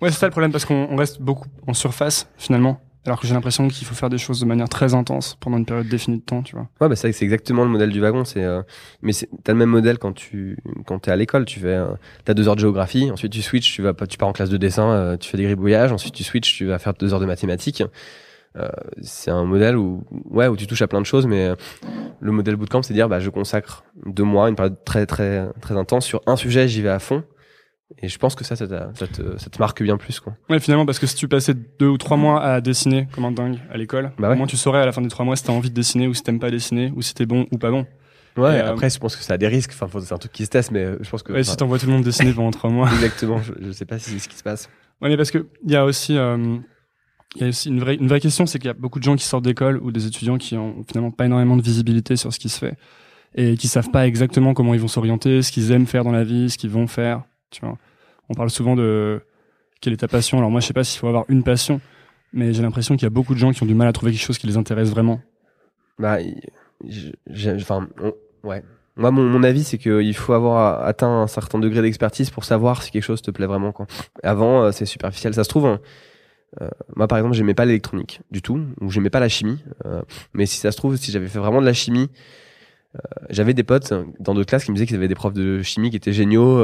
[0.00, 2.80] Ouais, c'est ça le problème parce qu'on on reste beaucoup en surface finalement.
[3.04, 5.66] Alors que j'ai l'impression qu'il faut faire des choses de manière très intense pendant une
[5.66, 6.68] période définie de temps, tu vois.
[6.80, 8.24] Ouais, bah c'est c'est exactement le modèle du wagon.
[8.24, 8.62] C'est, euh,
[9.02, 10.56] mais t'as le même modèle quand tu,
[10.86, 11.44] quand t'es à l'école.
[11.44, 11.94] Tu fais, euh,
[12.24, 14.56] t'as deux heures de géographie, ensuite tu switches, tu vas, tu pars en classe de
[14.56, 17.26] dessin, euh, tu fais des gribouillages, ensuite tu switches, tu vas faire deux heures de
[17.26, 17.82] mathématiques.
[18.56, 18.68] Euh,
[19.00, 21.50] c'est un modèle où, ouais, où tu touches à plein de choses, mais
[22.20, 25.76] le modèle bootcamp, c'est dire, bah, je consacre deux mois, une période très, très, très
[25.76, 27.24] intense sur un sujet, j'y vais à fond.
[27.98, 28.72] Et je pense que ça, ça, te,
[29.38, 30.34] ça te marque bien plus, quoi.
[30.48, 33.32] Ouais, finalement, parce que si tu passais deux ou trois mois à dessiner comme un
[33.32, 34.34] dingue à l'école, Bah ouais.
[34.34, 36.06] au moins tu saurais à la fin des trois mois si t'as envie de dessiner
[36.06, 37.86] ou si t'aimes pas dessiner ou si t'es bon ou pas bon.
[38.36, 39.72] Ouais, Et, euh, après, je pense que ça a des risques.
[39.78, 41.32] Enfin, c'est un truc qui se teste, mais euh, je pense que.
[41.32, 42.88] Ouais, si t'envoies tout le monde dessiner pendant trois mois.
[42.94, 44.70] Exactement, je, je sais pas si c'est ce qui se passe.
[45.02, 46.56] Ouais, mais parce que il y a aussi, euh,
[47.36, 49.04] il y a aussi une vraie, une vraie question, c'est qu'il y a beaucoup de
[49.04, 52.32] gens qui sortent d'école ou des étudiants qui ont finalement pas énormément de visibilité sur
[52.32, 52.74] ce qui se fait
[53.34, 56.22] et qui savent pas exactement comment ils vont s'orienter, ce qu'ils aiment faire dans la
[56.24, 57.22] vie, ce qu'ils vont faire.
[57.52, 57.78] Tu vois,
[58.28, 59.20] on parle souvent de
[59.80, 60.38] quelle est ta passion.
[60.38, 61.80] Alors moi, je sais pas s'il faut avoir une passion,
[62.32, 64.10] mais j'ai l'impression qu'il y a beaucoup de gens qui ont du mal à trouver
[64.10, 65.20] quelque chose qui les intéresse vraiment.
[65.98, 66.18] Bah,
[67.58, 67.88] enfin,
[68.42, 68.64] ouais.
[68.96, 72.82] Moi, mon, mon avis, c'est qu'il faut avoir atteint un certain degré d'expertise pour savoir
[72.82, 73.72] si quelque chose te plaît vraiment.
[74.22, 75.32] Avant, euh, c'est superficiel.
[75.32, 75.80] Ça se trouve, hein,
[76.60, 79.64] euh, moi, par exemple, j'aimais pas l'électronique du tout, ou j'aimais pas la chimie.
[79.86, 80.02] euh,
[80.34, 82.10] mais si ça se trouve, si j'avais fait vraiment de la chimie,
[83.30, 85.88] j'avais des potes dans d'autres classes qui me disaient qu'ils avaient des profs de chimie
[85.88, 86.58] qui étaient géniaux.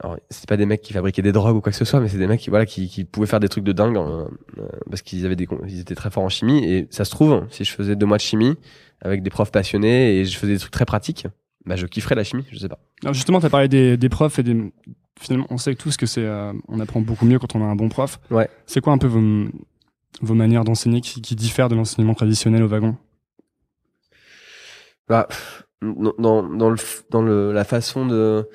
[0.00, 2.08] Alors, c'est pas des mecs qui fabriquaient des drogues ou quoi que ce soit, mais
[2.08, 4.26] c'est des mecs qui, voilà, qui, qui pouvaient faire des trucs de dingue euh,
[4.58, 6.64] euh, parce qu'ils avaient des, ils étaient très forts en chimie.
[6.64, 8.56] Et ça se trouve, si je faisais deux mois de chimie
[9.00, 11.28] avec des profs passionnés et je faisais des trucs très pratiques,
[11.64, 12.78] bah, je kifferais la chimie, je sais pas.
[13.02, 14.72] Alors justement, tu as parlé des, des profs et des.
[15.20, 17.76] Finalement, on sait tous que c'est, euh, on apprend beaucoup mieux quand on a un
[17.76, 18.18] bon prof.
[18.32, 18.48] Ouais.
[18.66, 19.20] C'est quoi un peu vos,
[20.20, 22.96] vos manières d'enseigner qui, qui diffèrent de l'enseignement traditionnel au wagon?
[25.08, 25.28] Bah,
[25.82, 26.76] dans, dans, le,
[27.10, 28.48] dans le, la façon de,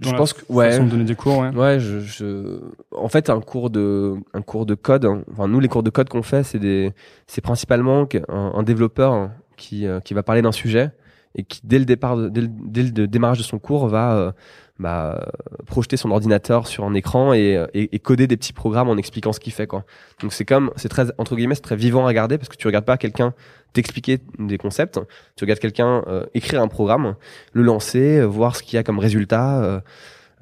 [0.00, 0.70] je pense que, ouais.
[0.70, 1.50] façon de donner des cours, ouais.
[1.54, 2.58] Ouais, je, je,
[2.96, 5.04] en fait, un cours de, un cours de code.
[5.04, 6.92] hein, Enfin, nous, les cours de code qu'on fait, c'est des,
[7.26, 10.90] c'est principalement un, développeur hein, qui, euh, qui va parler d'un sujet
[11.34, 14.14] et qui, dès le départ, de- dès le, dès le démarrage de son cours, va
[14.16, 14.32] euh,
[14.78, 15.30] bah,
[15.66, 19.32] projeter son ordinateur sur un écran et, et, et coder des petits programmes en expliquant
[19.32, 19.84] ce qu'il fait, quoi.
[20.20, 22.66] Donc c'est comme, c'est très entre guillemets, c'est très vivant à regarder parce que tu
[22.66, 23.34] regardes pas quelqu'un
[23.72, 25.00] t'expliquer des concepts,
[25.36, 27.16] tu regardes quelqu'un euh, écrire un programme,
[27.52, 29.62] le lancer, euh, voir ce qu'il y a comme résultat.
[29.62, 29.80] euh,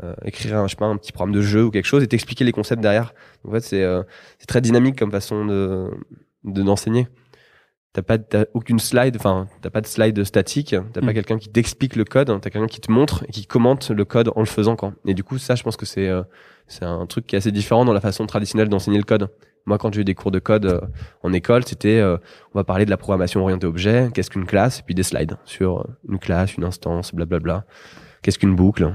[0.03, 2.09] euh, écrire un, je sais pas, un petit programme de jeu ou quelque chose et
[2.09, 3.15] t'expliquer les concepts derrière.
[3.47, 3.85] En fait, c'est
[4.39, 5.91] c'est très dynamique comme façon de
[6.45, 7.09] de d'enseigner.
[7.95, 10.75] T'as pas t'as aucune slide, enfin t'as pas de slide statique.
[10.95, 11.15] T'as pas Mm.
[11.15, 12.29] quelqu'un qui t'explique le code.
[12.41, 14.95] T'as quelqu'un qui te montre et qui commente le code en le faisant quoi.
[15.05, 16.23] Et du coup, ça, je pense que c'est euh,
[16.69, 19.29] c'est un truc qui est assez différent dans la façon traditionnelle d'enseigner le code.
[19.67, 20.81] Moi, quand j'ai eu des cours de code euh,
[21.23, 22.17] en école, c'était euh,
[22.55, 25.37] on va parler de la programmation orientée objet, qu'est-ce qu'une classe, et puis des slides
[25.45, 27.65] sur euh, une classe, une instance, blablabla.
[28.23, 28.93] Qu'est-ce qu'une boucle?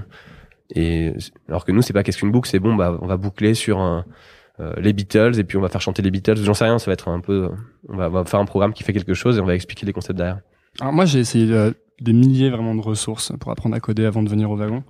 [0.76, 1.14] Et
[1.48, 3.80] alors que nous, c'est pas qu'est-ce qu'une boucle, c'est bon, bah on va boucler sur
[3.80, 4.06] un,
[4.78, 6.38] les Beatles et puis on va faire chanter les Beatles.
[6.38, 7.50] J'en sais rien, ça va être un peu, euh,
[7.90, 9.86] on va, on va faire un programme qui fait quelque chose et on va expliquer
[9.86, 10.40] les concepts derrière.
[10.80, 14.24] Alors moi, j'ai essayé euh, des milliers vraiment de ressources pour apprendre à coder avant
[14.24, 14.84] de venir au wagon.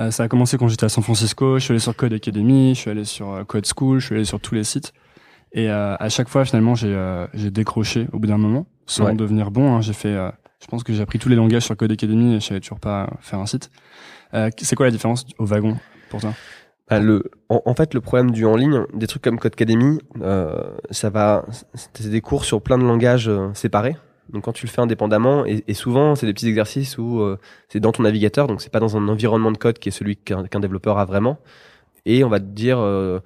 [0.00, 1.58] Euh, ça a commencé quand j'étais à San Francisco.
[1.58, 4.14] Je suis allé sur Code Academy, je suis allé sur euh, Code School, je suis
[4.14, 4.92] allé sur tous les sites.
[5.52, 9.04] Et euh, à chaque fois, finalement, j'ai euh, j'ai décroché au bout d'un moment, sans
[9.04, 9.14] Ouais.
[9.14, 9.74] devenir bon.
[9.76, 9.82] hein.
[9.82, 10.30] J'ai fait, euh,
[10.62, 12.80] je pense que j'ai appris tous les langages sur Code Academy et je savais toujours
[12.80, 13.70] pas faire un site.
[14.32, 15.76] Euh, c'est quoi la différence au wagon
[16.08, 16.32] pour toi?
[17.00, 21.44] Le, en, fait, le problème du en ligne, des trucs comme Codecademy, euh, ça va,
[21.74, 23.96] c'est des cours sur plein de langages euh, séparés.
[24.32, 27.80] Donc quand tu le fais indépendamment, et, souvent c'est des petits exercices où euh, c'est
[27.80, 30.60] dans ton navigateur, donc c'est pas dans un environnement de code qui est celui qu'un
[30.60, 31.38] développeur a vraiment.
[32.06, 33.20] Et on va te dire euh,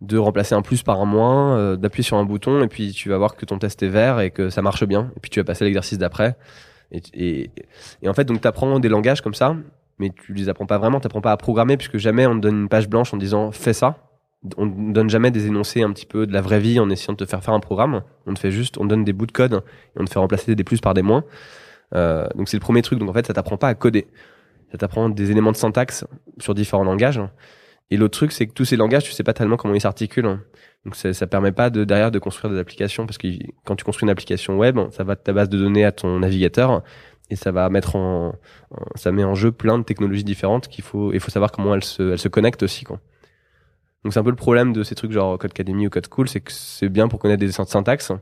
[0.00, 3.18] de remplacer un plus par un moins, d'appuyer sur un bouton, et puis tu vas
[3.18, 5.12] voir que ton test est vert et que ça marche bien.
[5.16, 6.36] Et puis tu vas passer à l'exercice d'après.
[6.90, 7.50] Et, et,
[8.02, 9.54] et en fait, donc tu apprends des langages comme ça,
[9.98, 12.40] mais tu les apprends pas vraiment, tu apprends pas à programmer, puisque jamais on te
[12.40, 13.96] donne une page blanche en disant fais ça.
[14.56, 17.12] On ne donne jamais des énoncés un petit peu de la vraie vie en essayant
[17.14, 18.02] de te faire faire un programme.
[18.26, 20.54] On te fait juste, on donne des bouts de code et on te fait remplacer
[20.54, 21.24] des plus par des moins.
[21.94, 23.00] Euh, donc c'est le premier truc.
[23.00, 24.06] Donc en fait, ça t'apprend pas à coder.
[24.70, 26.04] Ça t'apprend des éléments de syntaxe
[26.38, 27.20] sur différents langages.
[27.90, 30.38] Et l'autre truc, c'est que tous ces langages, tu sais pas tellement comment ils s'articulent.
[30.84, 33.28] Donc ça, ça permet pas de derrière de construire des applications parce que
[33.64, 36.18] quand tu construis une application web, ça va de ta base de données à ton
[36.20, 36.82] navigateur
[37.30, 38.34] et ça va mettre en,
[38.94, 41.84] ça met en jeu plein de technologies différentes qu'il faut il faut savoir comment elles
[41.84, 43.00] se elles se connectent aussi quoi.
[44.04, 46.28] Donc c'est un peu le problème de ces trucs genre Code Academy ou Code Cool,
[46.28, 48.12] c'est que c'est bien pour connaître des syn- syntaxes,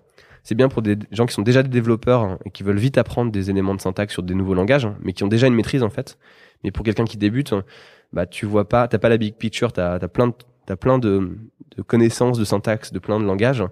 [0.42, 3.30] c'est bien pour des gens qui sont déjà des développeurs et qui veulent vite apprendre
[3.30, 5.90] des éléments de syntaxe sur des nouveaux langages, mais qui ont déjà une maîtrise en
[5.90, 6.18] fait.
[6.64, 7.54] Mais pour quelqu'un qui débute,
[8.12, 10.98] bah tu vois pas, t'as pas la big picture, t'as as plein de, t'as plein
[10.98, 11.36] de,
[11.76, 13.64] de connaissances, de syntaxe, de plein de langages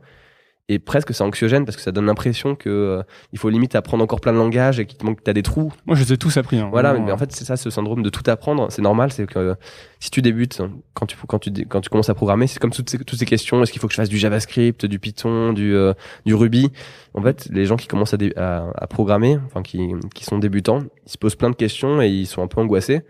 [0.70, 4.02] et presque c'est anxiogène parce que ça donne l'impression que euh, il faut limite apprendre
[4.02, 5.72] encore plein de langages et qu'il te manque t'as des trous.
[5.84, 6.58] Moi, je les ai tous appris.
[6.58, 8.68] Hein, voilà, vraiment, mais, en fait c'est ça ce syndrome de tout apprendre.
[8.70, 9.54] C'est normal, c'est que euh,
[10.00, 10.62] si tu débutes
[10.94, 13.26] quand tu quand tu quand tu commences à programmer, c'est comme toutes ces, toutes ces
[13.26, 13.62] questions.
[13.62, 15.92] Est-ce qu'il faut que je fasse du JavaScript, du Python, du euh,
[16.24, 16.70] du Ruby?
[17.12, 20.80] En fait, les gens qui commencent à, à, à programmer, enfin qui qui sont débutants,
[21.06, 23.02] ils se posent plein de questions et ils sont un peu angoissés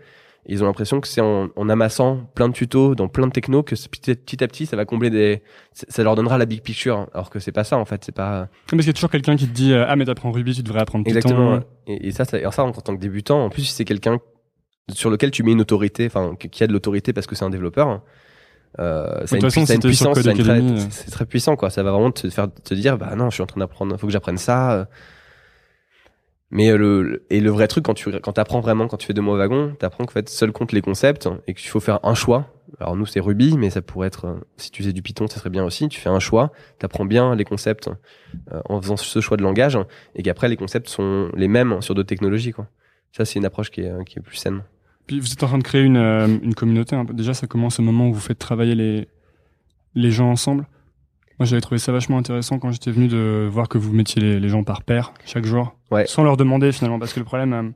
[0.47, 3.63] ils ont l'impression que c'est en, en, amassant plein de tutos dans plein de technos
[3.63, 5.41] que petit, à petit ça va combler des
[5.73, 7.07] ça leur donnera la big picture.
[7.13, 8.03] Alors que c'est pas ça en fait.
[8.05, 10.53] C'est pas parce qu'il y a toujours quelqu'un qui te dit ah mais t'apprends Ruby
[10.53, 13.49] tu devrais apprendre Python exactement et, et ça, ça, ça en tant que débutant en
[13.49, 14.19] plus si c'est quelqu'un
[14.91, 17.49] sur lequel tu mets une autorité enfin qui a de l'autorité parce que c'est un
[17.49, 18.01] développeur
[18.79, 20.19] euh, ça, une, ça une puissance
[20.89, 21.69] c'est très, puissant quoi.
[21.69, 24.07] Ça va vraiment te faire te dire bah non je suis en train d'apprendre faut
[24.07, 24.87] que j'apprenne ça
[26.51, 29.13] mais euh, le, et le vrai truc, quand tu quand apprends vraiment, quand tu fais
[29.13, 31.99] deux mois wagon, tu apprends qu'en fait, seul compte les concepts et qu'il faut faire
[32.03, 32.51] un choix.
[32.79, 35.37] Alors nous, c'est Ruby, mais ça pourrait être, euh, si tu faisais du Python, ça
[35.39, 35.87] serait bien aussi.
[35.87, 37.89] Tu fais un choix, tu apprends bien les concepts
[38.51, 39.77] euh, en faisant ce choix de langage
[40.15, 42.51] et qu'après, les concepts sont les mêmes sur d'autres technologies.
[42.51, 42.67] Quoi.
[43.11, 44.61] Ça, c'est une approche qui est, qui est plus saine.
[45.07, 46.99] Puis vous êtes en train de créer une, une communauté.
[47.13, 49.07] Déjà, ça commence au moment où vous faites travailler les,
[49.93, 50.67] les gens ensemble.
[51.39, 54.39] Moi, j'avais trouvé ça vachement intéressant quand j'étais venu de voir que vous mettiez les,
[54.39, 56.05] les gens par paire chaque jour, ouais.
[56.07, 57.69] sans leur demander finalement, parce que le problème, euh,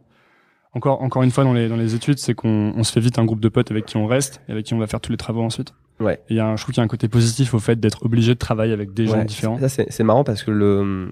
[0.74, 3.20] encore encore une fois dans les dans les études, c'est qu'on on se fait vite
[3.20, 5.12] un groupe de potes avec qui on reste et avec qui on va faire tous
[5.12, 5.74] les travaux ensuite.
[6.00, 6.22] Ouais.
[6.30, 8.06] Et y a un, je trouve qu'il y a un côté positif au fait d'être
[8.06, 9.60] obligé de travailler avec des gens différents.
[9.60, 11.10] Ça c'est marrant parce que le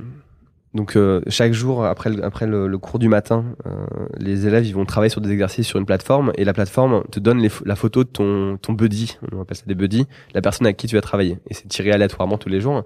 [0.73, 3.85] donc euh, chaque jour après le, après le, le cours du matin, euh,
[4.17, 7.19] les élèves ils vont travailler sur des exercices sur une plateforme et la plateforme te
[7.19, 10.67] donne les, la photo de ton ton buddy, on appelle ça des buddies, la personne
[10.67, 12.83] avec qui tu vas travailler et c'est tiré aléatoirement tous les jours.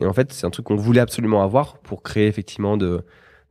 [0.00, 3.02] Et en fait c'est un truc qu'on voulait absolument avoir pour créer effectivement de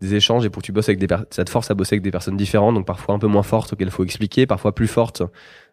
[0.01, 2.03] des échanges et pour que tu bosses avec des ça te force à bosser avec
[2.03, 4.87] des personnes différentes donc parfois un peu moins fortes auxquelles il faut expliquer, parfois plus
[4.87, 5.23] fortes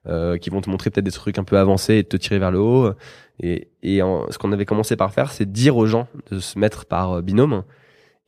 [0.07, 2.53] euh, qui vont te montrer peut-être des trucs un peu avancés et te tirer vers
[2.53, 2.93] le haut.
[3.41, 7.23] Et, ce qu'on avait commencé par faire, c'est dire aux gens de se mettre par
[7.23, 7.65] binôme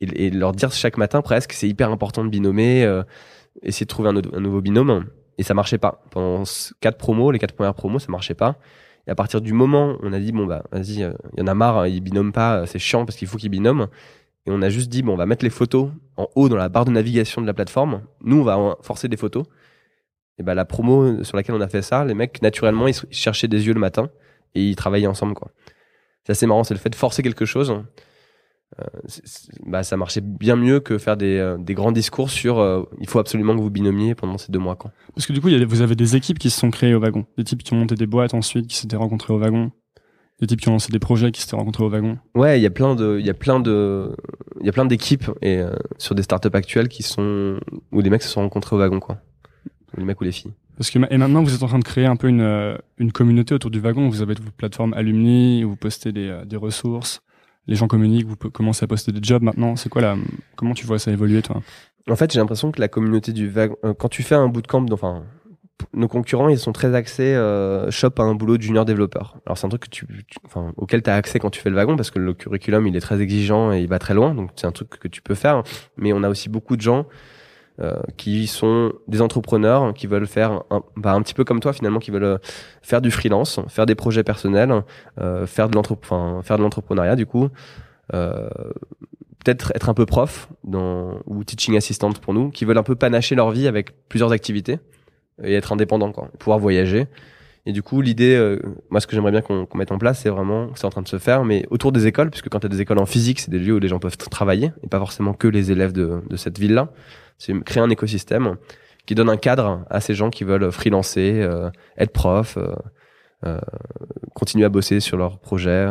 [0.01, 3.03] et, leur dire chaque matin presque c'est hyper important de binomer, euh,
[3.63, 5.05] essayer de trouver un, nouveau binôme.
[5.37, 6.01] Et ça marchait pas.
[6.11, 6.43] Pendant
[6.79, 8.57] quatre promos, les quatre premières promos, ça marchait pas.
[9.05, 11.47] Et à partir du moment, on a dit bon bah vas-y, il euh, y en
[11.47, 13.87] a marre, hein, ils binôment pas, c'est chiant parce qu'il faut qu'ils binôment.
[14.45, 16.69] Et on a juste dit bon, on va mettre les photos en haut dans la
[16.69, 18.01] barre de navigation de la plateforme.
[18.21, 19.45] Nous, on va forcer des photos.
[20.37, 23.47] Et bah la promo sur laquelle on a fait ça, les mecs naturellement ils cherchaient
[23.47, 24.09] des yeux le matin
[24.55, 25.51] et ils travaillaient ensemble quoi.
[26.23, 27.83] C'est assez marrant, c'est le fait de forcer quelque chose
[28.81, 28.83] euh,
[29.65, 33.07] bah, ça marchait bien mieux que faire des, euh, des grands discours sur euh, il
[33.07, 34.75] faut absolument que vous binomiez pendant ces deux mois.
[34.75, 34.91] Quoi.
[35.13, 36.99] Parce que du coup, y a, vous avez des équipes qui se sont créées au
[36.99, 39.71] wagon, des types qui ont monté des boîtes ensuite, qui s'étaient rencontrés au wagon,
[40.41, 42.17] des types qui ont lancé des projets, qui s'étaient rencontrés au wagon.
[42.33, 44.13] Ouais, il y a plein de, il y a plein de,
[44.59, 45.61] il y a plein d'équipes et
[45.97, 47.59] sur des startups actuelles qui sont
[47.93, 49.19] où des mecs se sont rencontrés au wagon quoi,
[49.97, 50.53] les mecs ou les filles.
[50.77, 53.53] Parce que et maintenant vous êtes en train de créer un peu une une communauté
[53.55, 54.09] autour du wagon.
[54.09, 57.21] Vous avez votre plateforme alumni, où vous postez des des ressources
[57.67, 59.75] les gens communiquent, vous commencez à poster des jobs maintenant.
[59.75, 60.15] C'est quoi la,
[60.55, 61.61] comment tu vois ça évoluer, toi?
[62.09, 64.85] En fait, j'ai l'impression que la communauté du wagon, euh, quand tu fais un bootcamp,
[64.91, 65.23] enfin,
[65.93, 69.37] nos concurrents, ils sont très axés euh, shop à un boulot de junior développeur.
[69.45, 70.05] Alors c'est un truc que tu,
[70.45, 72.95] enfin, auquel tu as accès quand tu fais le wagon parce que le curriculum il
[72.95, 75.35] est très exigeant et il va très loin, donc c'est un truc que tu peux
[75.35, 75.63] faire.
[75.97, 77.07] Mais on a aussi beaucoup de gens
[77.81, 81.73] euh, qui sont des entrepreneurs qui veulent faire un, bah, un petit peu comme toi
[81.73, 82.37] finalement qui veulent euh,
[82.81, 84.83] faire du freelance faire des projets personnels
[85.19, 87.49] euh, faire de enfin, faire de l'entrepreneuriat du coup
[88.13, 88.47] euh,
[89.43, 92.95] peut-être être un peu prof dans, ou teaching assistant pour nous qui veulent un peu
[92.95, 94.79] panacher leur vie avec plusieurs activités
[95.43, 97.07] et être indépendant quoi pouvoir voyager
[97.67, 98.59] et du coup, l'idée, euh,
[98.91, 101.07] moi, ce que j'aimerais bien qu'on mette en place, c'est vraiment, c'est en train de
[101.07, 103.49] se faire, mais autour des écoles, puisque quand tu as des écoles en physique, c'est
[103.49, 106.37] des lieux où les gens peuvent travailler, et pas forcément que les élèves de, de
[106.37, 106.91] cette ville-là.
[107.37, 108.55] C'est créer un écosystème
[109.05, 112.73] qui donne un cadre à ces gens qui veulent freelancer, euh, être prof, euh,
[113.45, 113.59] euh,
[114.33, 115.89] continuer à bosser sur leurs projets.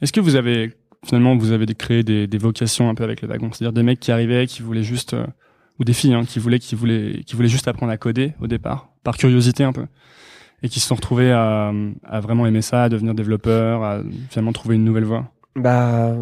[0.00, 0.72] Est-ce que vous avez
[1.04, 4.12] finalement vous avez créé des, vocations un peu avec le wagon, c'est-à-dire des mecs qui
[4.12, 5.16] arrivaient, qui voulaient juste
[5.78, 8.46] ou des filles hein, qui voulaient qui voulaient qui voulaient juste apprendre à coder au
[8.46, 9.86] départ, par curiosité un peu,
[10.62, 11.72] et qui se sont retrouvés à,
[12.04, 15.30] à vraiment aimer ça, à devenir développeurs, à finalement trouver une nouvelle voie?
[15.56, 16.14] Bah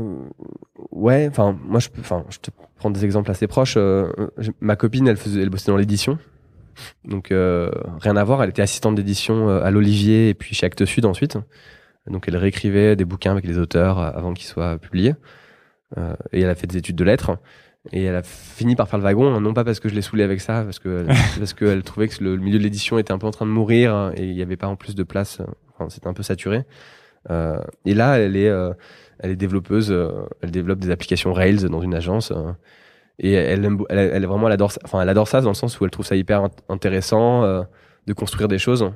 [0.91, 3.75] ouais, enfin moi je peux, enfin je te prendre des exemples assez proches.
[3.77, 4.11] Euh,
[4.61, 6.19] ma copine, elle faisait, elle bossait dans l'édition,
[7.05, 8.43] donc euh, rien à voir.
[8.43, 11.37] Elle était assistante d'édition euh, à l'Olivier et puis chez Actes Sud ensuite.
[12.07, 15.15] Donc elle réécrivait des bouquins avec les auteurs avant qu'ils soient publiés.
[16.33, 17.37] et elle a fait des études de lettres.
[17.93, 20.03] Et elle a fini par faire le wagon, hein, non pas parce que je l'ai
[20.03, 21.07] saoulée avec ça, parce que
[21.39, 23.95] parce qu'elle trouvait que le milieu de l'édition était un peu en train de mourir
[23.95, 25.43] hein, et il n'y avait pas en plus de place.
[25.75, 26.65] Enfin, c'était un peu saturé.
[27.29, 28.51] et là, elle est
[29.21, 29.95] elle est développeuse,
[30.43, 32.33] elle développe des applications Rails dans une agence
[33.19, 34.73] Et elle, aime, elle, elle, vraiment, elle adore.
[34.85, 37.63] Enfin, elle adore ça dans le sens où elle trouve ça hyper int- intéressant euh,
[38.07, 38.91] de construire des choses.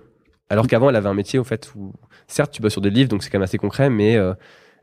[0.48, 1.92] Alors qu'avant, elle avait un métier, au fait, où,
[2.28, 4.32] certes, tu bosses sur des livres, donc c'est quand même assez concret, mais euh,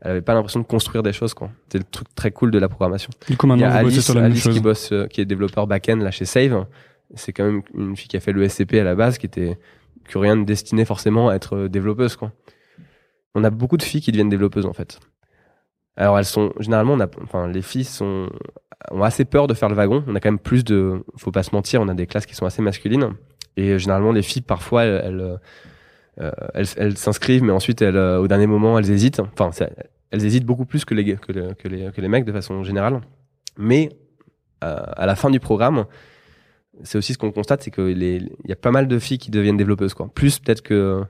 [0.01, 1.51] elle avait pas l'impression de construire des choses, quoi.
[1.71, 3.11] C'est le truc très cool de la programmation.
[3.27, 5.67] Du coup, Il y a Alice, sur la Alice qui bosse, euh, qui est développeur
[5.67, 6.65] back-end là chez Save.
[7.15, 9.57] C'est quand même une fille qui a fait le SCP à la base, qui était
[10.05, 12.31] que rien de destiné forcément à être euh, développeuse, quoi.
[13.35, 14.99] On a beaucoup de filles qui deviennent développeuses en fait.
[15.99, 18.29] Alors elles sont généralement, enfin les filles sont
[18.89, 20.03] ont assez peur de faire le wagon.
[20.07, 22.33] On a quand même plus de, faut pas se mentir, on a des classes qui
[22.35, 23.13] sont assez masculines
[23.57, 26.31] et euh, généralement les filles parfois elles elles, euh,
[26.77, 29.19] elles s'inscrivent mais ensuite euh, au dernier moment elles hésitent.
[29.19, 29.51] Enfin
[30.11, 32.63] elles hésitent beaucoup plus que les que, le- que les que les mecs de façon
[32.63, 33.01] générale.
[33.57, 33.89] Mais
[34.63, 35.85] euh, à la fin du programme,
[36.83, 39.57] c'est aussi ce qu'on constate, c'est qu'il y a pas mal de filles qui deviennent
[39.57, 39.93] développeuses.
[40.15, 41.03] Plus peut-être que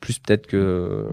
[0.00, 1.06] plus peut-être que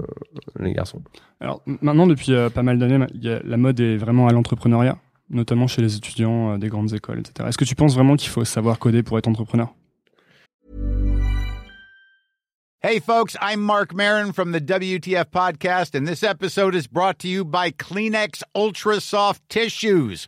[0.60, 1.02] les garçons.
[1.40, 4.98] Alors maintenant, depuis euh, pas mal d'années, la mode est vraiment à l'entrepreneuriat,
[5.30, 7.50] notamment chez les étudiants euh, des grandes écoles, etc.
[7.50, 9.74] Est-ce que tu penses vraiment qu'il faut savoir coder pour être entrepreneur?
[12.86, 17.30] Hey, folks, I'm Mark Marin from the WTF Podcast, and this episode is brought to
[17.30, 20.28] you by Kleenex Ultra Soft Tissues,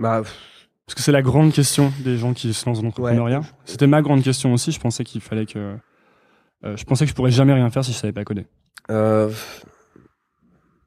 [0.00, 0.22] Bah,
[0.86, 3.42] Parce que c'est la grande question des gens qui se lancent dans l'entrepreneuriat.
[3.64, 4.72] C'était ma grande question aussi.
[4.72, 5.76] Je pensais qu'il fallait que.
[6.64, 8.46] euh, je pensais que je pourrais jamais rien faire si je savais pas coder.
[8.90, 9.30] euh,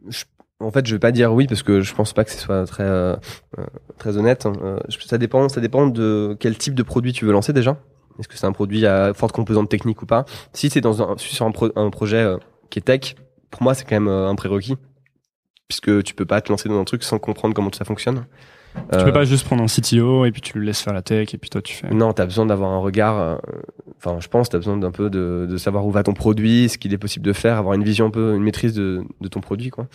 [0.09, 0.25] je-
[0.59, 2.65] en fait, je vais pas dire oui parce que je pense pas que ce soit
[2.65, 3.15] très euh,
[3.97, 4.45] très honnête.
[4.45, 4.79] hein.
[5.05, 7.77] Ça dépend, ça dépend de quel type de produit tu veux lancer déjà.
[8.19, 10.25] Est-ce que c'est un produit à forte composante technique ou pas?
[10.53, 12.35] Si c'est dans un, sur un, pro- un projet
[12.69, 13.15] qui est tech,
[13.49, 14.77] pour moi c'est quand même un prérequis
[15.67, 18.25] puisque tu peux pas te lancer dans un truc sans comprendre comment ça fonctionne.
[18.91, 21.01] Tu Euh, peux pas juste prendre un CTO et puis tu le laisses faire la
[21.01, 21.89] tech et puis toi tu fais.
[21.93, 23.19] Non, tu as besoin d'avoir un regard.
[23.19, 23.35] euh,
[23.97, 26.67] Enfin, je pense, tu as besoin d'un peu de, de savoir où va ton produit,
[26.69, 29.27] ce qu'il est possible de faire, avoir une vision un peu, une maîtrise de, de
[29.29, 29.87] ton produit, quoi.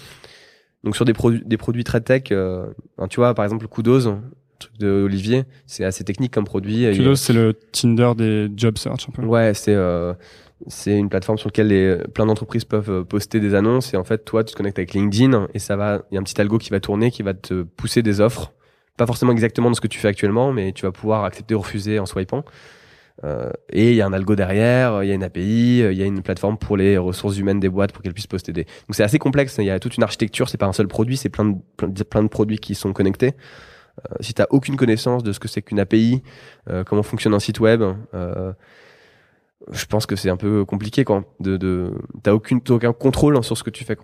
[0.85, 2.67] Donc sur des produits, des produits très tech, euh,
[2.99, 4.17] hein, tu vois, par exemple, Kudos, le
[4.59, 6.87] truc de Olivier, c'est assez technique comme produit.
[6.95, 9.23] Kudos, c'est le Tinder des job search un peu.
[9.23, 10.15] Ouais, c'est euh,
[10.69, 14.25] c'est une plateforme sur laquelle les, plein d'entreprises peuvent poster des annonces et en fait,
[14.25, 16.59] toi, tu te connectes avec LinkedIn et ça va, il y a un petit algo
[16.59, 18.53] qui va tourner, qui va te pousser des offres,
[18.99, 21.61] pas forcément exactement de ce que tu fais actuellement, mais tu vas pouvoir accepter ou
[21.61, 22.45] refuser en swipant.
[23.25, 25.99] Euh, et il y a un algo derrière, il y a une API, euh, il
[25.99, 28.65] y a une plateforme pour les ressources humaines des boîtes pour qu'elles puissent poster des.
[28.65, 29.57] Donc c'est assez complexe.
[29.59, 30.49] Il y a toute une architecture.
[30.49, 32.93] C'est pas un seul produit, c'est plein de plein de, plein de produits qui sont
[32.93, 33.35] connectés.
[33.99, 36.23] Euh, si t'as aucune connaissance de ce que c'est qu'une API,
[36.71, 37.83] euh, comment fonctionne un site web,
[38.15, 38.53] euh,
[39.71, 41.25] je pense que c'est un peu compliqué quoi.
[41.41, 43.97] De, de t'as aucun contrôle sur ce que tu fais.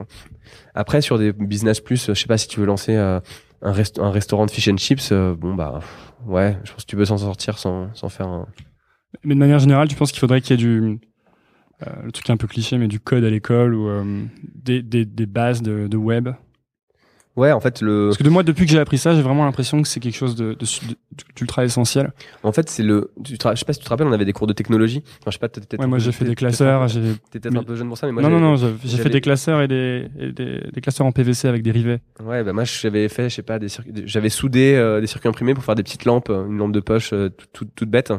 [0.74, 3.20] Après sur des business plus, je sais pas si tu veux lancer euh,
[3.64, 5.80] un, un restaurant de fish and chips, euh, bon bah
[6.26, 8.46] ouais, je pense que tu peux s'en sortir sans, sans faire un.
[9.24, 11.00] Mais de manière générale, tu penses qu'il faudrait qu'il y ait du.
[11.86, 14.24] euh, le truc un peu cliché, mais du code à l'école ou euh,
[14.54, 16.28] des, des, bases de web?
[17.36, 18.06] Ouais, en fait le.
[18.10, 20.14] Parce que de moi, depuis que j'ai appris ça, j'ai vraiment l'impression que c'est quelque
[20.16, 20.96] chose de, de, de-
[21.34, 22.12] d'ultra essentiel.
[22.44, 23.10] En fait c'est le.
[23.24, 25.02] Tu te je sais pas si tu te rappelles, on avait des cours de technologie.
[25.20, 25.80] Enfin, je sais pas, peut-être.
[25.80, 26.86] Ouais, moi j'ai fait des classeurs.
[26.86, 28.22] T'es peut-être mais- un peu jeune pour ça, mais moi.
[28.22, 31.48] non, non, non, j'ai fait des classeurs et des, et des, des classeurs en PVC
[31.48, 32.00] avec des rivets.
[32.24, 35.28] Ouais, bah moi j'avais fait, je sais pas, des circuits, j'avais soudé euh, des circuits
[35.28, 37.90] imprimés pour faire des petites lampes, euh, une lampe de poche euh, toute, toute, toute
[37.90, 38.12] bête.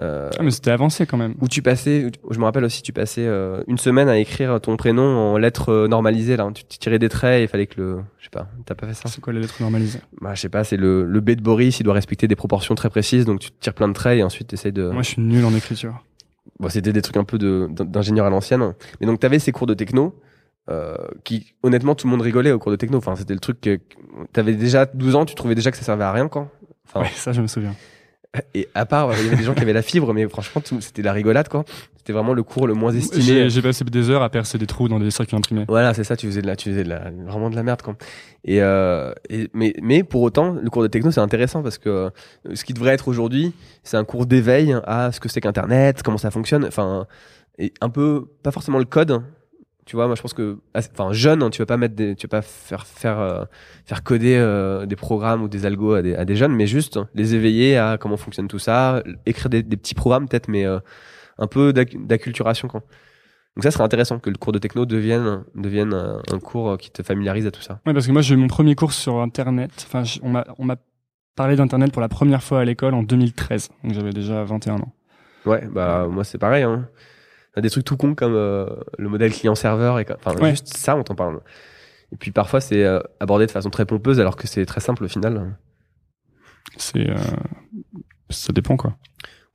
[0.00, 1.34] Euh, Ah, mais c'était avancé quand même.
[1.40, 4.76] où tu passais, je me rappelle aussi, tu passais euh, une semaine à écrire ton
[4.76, 6.50] prénom en lettres euh, normalisées là.
[6.52, 8.94] Tu, tirais des traits et il fallait que le, je sais pas, t'as pas fait
[8.94, 9.08] ça?
[9.08, 10.00] C'est quoi les lettres normalisées?
[10.20, 12.74] Bah je sais pas, c'est le le B de Boris, il doit respecter des proportions
[12.74, 14.88] très précises, donc tu tires plein de traits et ensuite t'essayes de.
[14.90, 16.02] Moi, je suis nul en écriture.
[16.58, 18.74] Bon, c'était des trucs un peu d'ingénieur à l'ancienne.
[19.00, 20.20] Mais donc t'avais ces cours de techno.
[20.70, 23.60] Euh, qui honnêtement tout le monde rigolait au cours de techno enfin c'était le truc
[23.60, 23.78] que
[24.32, 26.50] t'avais déjà 12 ans tu trouvais déjà que ça servait à rien quoi
[26.86, 27.74] enfin Ouais, ça, je me souviens.
[28.54, 31.02] Et à part, il y avait des gens qui avaient la fibre, mais franchement, c'était
[31.02, 31.64] la rigolade, quoi.
[31.96, 33.48] C'était vraiment le cours le moins estimé.
[33.48, 35.64] j'ai passé des heures à percer des trous dans des circuits imprimés.
[35.68, 37.82] Voilà, c'est ça, tu faisais de la, tu faisais de la, vraiment de la merde,
[37.82, 37.96] quoi.
[38.44, 41.88] Et, euh, et mais, mais pour autant, le cours de techno, c'est intéressant parce que
[41.88, 42.10] euh,
[42.54, 46.18] ce qui devrait être aujourd'hui, c'est un cours d'éveil à ce que c'est qu'Internet, comment
[46.18, 47.06] ça fonctionne, enfin,
[47.58, 49.22] et un peu, pas forcément le code.
[49.86, 52.26] Tu vois, moi, je pense que, enfin, jeune, hein, tu vas pas mettre des, tu
[52.26, 53.44] vas pas faire, faire, euh,
[53.84, 56.98] faire coder euh, des programmes ou des algos à des, à des jeunes, mais juste
[57.14, 60.78] les éveiller à comment fonctionne tout ça, écrire des, des petits programmes peut-être, mais euh,
[61.38, 62.80] un peu d'acc- d'acculturation, quoi.
[63.56, 66.90] Donc ça serait intéressant que le cours de techno devienne, devienne un, un cours qui
[66.90, 67.80] te familiarise à tout ça.
[67.86, 69.70] Ouais, parce que moi, j'ai eu mon premier cours sur Internet.
[69.86, 70.76] Enfin, on m'a, on m'a
[71.36, 73.68] parlé d'Internet pour la première fois à l'école en 2013.
[73.84, 74.92] Donc, j'avais déjà 21 ans.
[75.46, 76.62] Ouais, bah moi c'est pareil.
[76.64, 76.88] Hein.
[77.56, 78.66] Des trucs tout cons comme euh,
[78.98, 80.50] le modèle client-serveur et enfin Ouais.
[80.50, 81.40] juste ça on t'en parle.
[82.12, 85.04] Et puis parfois c'est euh, abordé de façon très pompeuse alors que c'est très simple
[85.04, 85.56] au final.
[86.76, 87.16] C'est, euh,
[88.30, 88.96] ça dépend, quoi.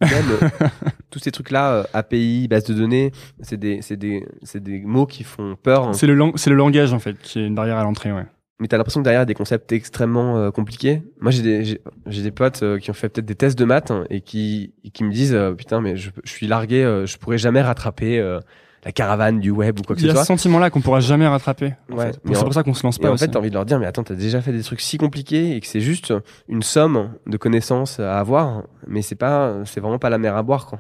[0.01, 0.67] Même, euh,
[1.09, 5.05] tous ces trucs là, API, base de données, c'est des c'est des c'est des mots
[5.05, 5.93] qui font peur.
[5.93, 8.25] C'est le, c'est le langage, en fait, qui est une barrière à l'entrée, ouais.
[8.59, 11.01] Mais t'as l'impression que derrière il y a des concepts extrêmement euh, compliqués.
[11.21, 13.65] Moi j'ai des j'ai, j'ai des potes euh, qui ont fait peut-être des tests de
[13.65, 16.83] maths hein, et qui et qui me disent euh, putain mais je, je suis largué,
[16.83, 18.39] euh, je pourrais jamais rattraper euh,
[18.83, 20.23] la caravane du web ou quoi que Il y ce a soit.
[20.23, 21.73] ce sentiment-là qu'on pourra jamais rattraper.
[21.89, 23.25] Ouais, C'est en- pour ça qu'on se lance Et pas en aussi.
[23.25, 25.55] fait, t'as envie de leur dire, mais attends, t'as déjà fait des trucs si compliqués
[25.55, 26.13] et que c'est juste
[26.47, 30.43] une somme de connaissances à avoir, mais c'est pas, c'est vraiment pas la mer à
[30.43, 30.79] boire, quoi.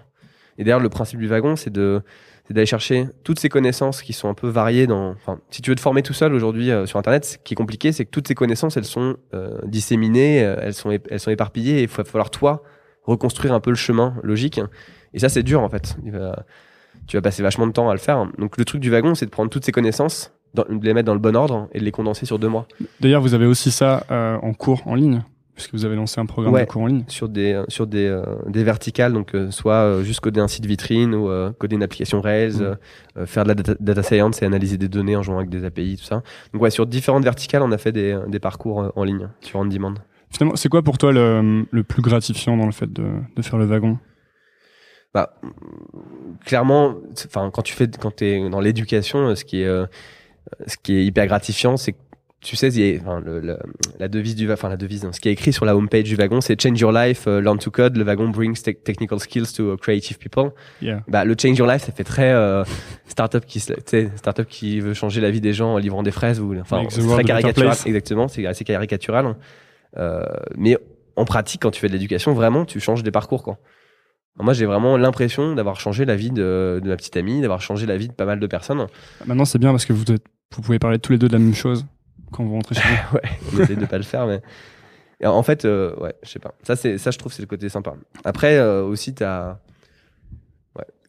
[0.57, 2.01] Et d'ailleurs, le principe du wagon, c'est de,
[2.49, 5.13] c'est d'aller chercher toutes ces connaissances qui sont un peu variées dans,
[5.51, 7.91] si tu veux te former tout seul aujourd'hui euh, sur Internet, ce qui est compliqué,
[7.91, 11.77] c'est que toutes ces connaissances, elles sont euh, disséminées, euh, elles sont, elles sont éparpillées
[11.77, 12.63] et il va falloir toi
[13.03, 14.59] reconstruire un peu le chemin logique.
[15.13, 15.95] Et ça, c'est dur, en fait.
[17.07, 18.25] Tu vas passer vachement de temps à le faire.
[18.39, 21.13] Donc, le truc du wagon, c'est de prendre toutes ces connaissances, de les mettre dans
[21.13, 22.67] le bon ordre et de les condenser sur deux mois.
[22.99, 25.23] D'ailleurs, vous avez aussi ça en cours en ligne,
[25.59, 26.65] puisque vous avez lancé un programme Ouais.
[26.65, 27.03] de cours en ligne.
[27.07, 30.47] sur des euh, sur des euh, des verticales donc euh, soit euh, juste coder un
[30.47, 32.61] site vitrine ou euh, coder une application Rails Mm.
[32.63, 32.75] euh,
[33.17, 35.65] euh, faire de la data, data science et analyser des données en jouant avec des
[35.65, 39.03] API tout ça donc ouais sur différentes verticales on a fait des, des parcours en
[39.03, 39.93] ligne sur on demand
[40.31, 43.03] Finalement, c'est quoi pour toi le, le plus gratifiant dans le fait de,
[43.35, 43.97] de faire le wagon?
[45.13, 45.33] Bah
[46.45, 46.95] clairement
[47.25, 49.85] enfin quand tu fais quand t'es dans l'éducation ce qui est
[50.67, 51.97] ce qui est hyper gratifiant c'est que
[52.41, 53.59] tu sais, enfin, le- le-
[53.99, 56.39] la devise du, enfin la devise, ce qui est écrit sur la homepage du wagon,
[56.41, 57.97] c'est Change your life, euh, learn to code.
[57.97, 60.51] Le wagon brings te- technical skills to uh, creative people.
[60.81, 61.01] Yeah.
[61.07, 62.63] Bah, le change your life, ça fait très euh,
[63.07, 66.55] startup qui, startup qui veut changer la vie des gens en livrant des fraises ou,
[66.59, 67.75] enfin, c'est très caricatural.
[67.85, 69.25] Exactement, c'est assez caricatural.
[69.25, 69.37] hein.
[69.97, 70.23] Euh,
[70.55, 70.77] mais
[71.15, 73.57] en pratique, quand tu fais de l'éducation, vraiment, tu changes des parcours, quoi.
[74.41, 77.85] Moi, j'ai vraiment l'impression d'avoir changé la vie de, de ma petite amie, d'avoir changé
[77.85, 78.85] la vie de pas mal de personnes.
[79.25, 81.55] Maintenant, c'est bien parce que vous, vous pouvez parler tous les deux de la même
[81.55, 81.85] chose
[82.31, 83.17] quand vous rentrez chez vous.
[83.17, 84.41] ouais, on essaie de pas le faire, mais
[85.21, 86.53] Et en fait, euh, ouais, je sais pas.
[86.63, 87.93] Ça, c'est ça, je trouve, c'est le côté sympa.
[88.23, 89.57] Après, euh, aussi, t'as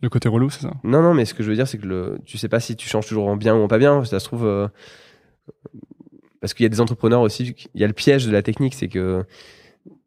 [0.02, 0.72] Le côté relou, c'est ça?
[0.82, 2.74] Non, non, mais ce que je veux dire, c'est que le, tu sais pas si
[2.76, 4.02] tu changes toujours en bien ou en pas bien.
[4.04, 4.66] Ça se trouve, euh,
[6.40, 8.74] parce qu'il y a des entrepreneurs aussi, il y a le piège de la technique,
[8.74, 9.24] c'est que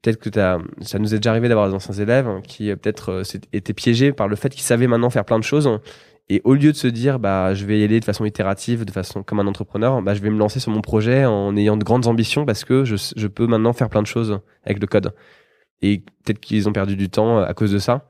[0.02, 3.23] peut-être que t'as, ça nous est déjà arrivé d'avoir des anciens élèves qui euh, peut-être
[3.54, 5.69] étaient piégés par le fait qu'ils savaient maintenant faire plein de choses.
[6.29, 8.91] Et au lieu de se dire, bah, je vais y aller de façon itérative, de
[8.91, 11.83] façon comme un entrepreneur, bah, je vais me lancer sur mon projet en ayant de
[11.83, 15.13] grandes ambitions parce que je, je peux maintenant faire plein de choses avec le code.
[15.81, 18.07] Et peut-être qu'ils ont perdu du temps euh, à cause de ça.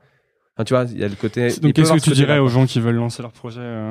[0.56, 1.48] Enfin, tu vois, il y a le côté.
[1.60, 3.90] Donc, qu'est-ce que tu dirais aux gens qui veulent lancer leur projet euh,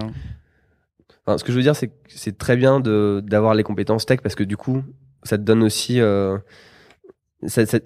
[1.26, 4.06] Enfin, ce que je veux dire, c'est que c'est très bien de d'avoir les compétences
[4.06, 4.82] tech parce que du coup,
[5.24, 6.00] ça te donne aussi.
[6.00, 6.38] Euh,
[7.46, 7.80] ça- ça-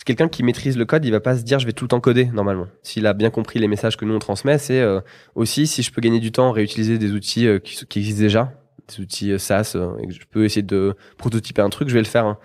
[0.00, 1.88] c'est- quelqu'un qui maîtrise le code, il va pas se dire je vais tout le
[1.88, 2.66] temps coder normalement.
[2.82, 5.00] S'il a bien compris les messages que nous on transmet, c'est euh,
[5.34, 8.52] aussi si je peux gagner du temps, réutiliser des outils euh, qui, existent déjà,
[8.88, 12.00] des outils euh, SaaS, et que je peux essayer de prototyper un truc, je vais
[12.00, 12.24] le faire.
[12.26, 12.38] hein.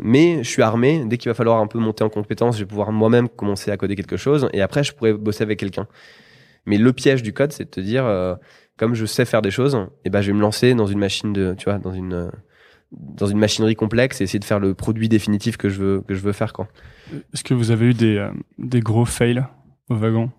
[0.00, 1.04] Mais je suis armé.
[1.06, 3.76] Dès qu'il va falloir un peu monter en compétence, je vais pouvoir moi-même commencer à
[3.76, 5.86] coder quelque chose, et après je pourrais bosser avec quelqu'un.
[6.66, 8.04] Mais le piège du code, c'est de te dire,
[8.76, 11.32] comme je sais faire des choses, et ben je vais me lancer dans une machine
[11.32, 12.30] de, tu vois, dans une
[12.92, 16.14] dans une machinerie complexe et essayer de faire le produit définitif que je veux que
[16.14, 16.68] je veux faire quoi.
[17.34, 19.44] Est-ce que vous avez eu des, euh, des gros fails
[19.90, 20.30] au wagon?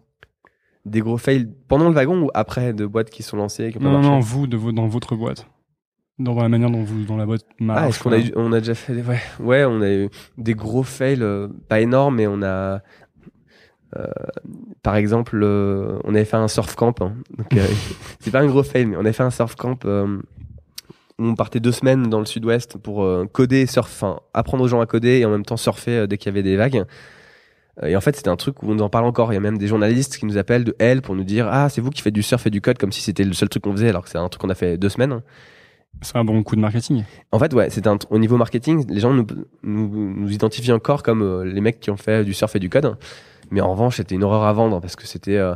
[0.85, 3.91] Des gros fails pendant le wagon ou après de boîtes qui sont lancées qui Non,
[3.91, 5.47] non, non, vous, de dans votre boîte.
[6.17, 7.81] Dans, dans la manière dont, vous, dont la boîte marche.
[7.83, 10.09] Ah, est-ce qu'on a, eu- on a déjà fait des, ouais, ouais, on a eu
[10.37, 12.81] des gros fails, euh, pas énormes, mais on a,
[13.97, 14.05] euh,
[14.83, 17.01] par exemple, euh, on avait fait un surf camp.
[17.01, 17.13] hein.
[17.37, 17.65] Donc, euh,
[18.19, 20.19] c'est pas un gros fail, mais on avait fait un surf camp euh,
[21.19, 24.81] on partait deux semaines dans le sud-ouest pour euh, coder, surf, enfin, apprendre aux gens
[24.81, 26.85] à coder et en même temps surfer euh, dès qu'il y avait des vagues.
[27.83, 29.31] Euh, Et en fait, c'était un truc où on en parle encore.
[29.31, 31.69] Il y a même des journalistes qui nous appellent de L pour nous dire Ah,
[31.69, 33.63] c'est vous qui faites du surf et du code comme si c'était le seul truc
[33.63, 35.21] qu'on faisait, alors que c'est un truc qu'on a fait deux semaines.
[36.01, 37.03] C'est un bon coup de marketing.
[37.31, 39.25] En fait, ouais, c'était un- au niveau marketing, les gens nous,
[39.63, 42.95] nous, nous identifient encore comme les mecs qui ont fait du surf et du code.
[43.51, 45.55] Mais en revanche, c'était une horreur à vendre parce que c'était euh,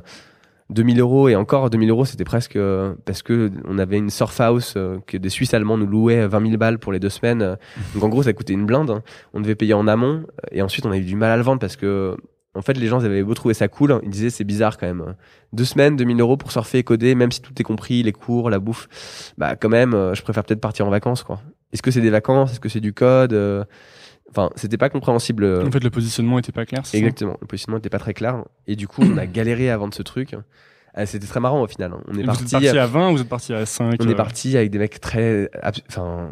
[0.74, 4.40] 2000 euros et encore 2000 euros, c'était presque euh, parce que on avait une surf
[4.42, 7.42] house euh, que des Suisses allemands nous louaient 20 000 balles pour les deux semaines.
[7.42, 7.56] euh.
[7.94, 8.90] Donc en gros, ça coûtait une blinde.
[8.90, 9.04] hein.
[9.34, 11.44] On devait payer en amont euh, et ensuite on a eu du mal à le
[11.44, 12.18] vendre parce que
[12.56, 15.16] en fait, les gens avaient beau trouver ça cool, ils disaient c'est bizarre quand même.
[15.54, 18.52] Deux semaines, 2000 euros pour surfer et coder, même si tout est compris, les cours,
[18.52, 19.34] la bouffe.
[19.40, 21.40] Bah quand même, euh, je préfère peut-être partir en vacances quoi.
[21.72, 22.52] Est-ce que c'est des vacances?
[22.52, 23.64] Est-ce que c'est du code Euh,
[24.36, 25.44] Enfin, c'était pas compréhensible.
[25.44, 26.82] euh, En fait, le positionnement était pas clair.
[26.86, 27.38] c'est ça Exactement.
[27.42, 28.44] Le positionnement n'était pas très clair.
[28.68, 30.34] Et du coup, on a galéré à vendre ce truc.
[30.98, 31.92] Euh, C'était très marrant au final.
[31.94, 32.02] hein.
[32.08, 32.44] On est Vous parti.
[32.44, 34.80] êtes parti à 20 ou vous êtes parti à 5 On est parti avec des
[34.80, 35.50] mecs très.
[35.90, 36.32] Enfin,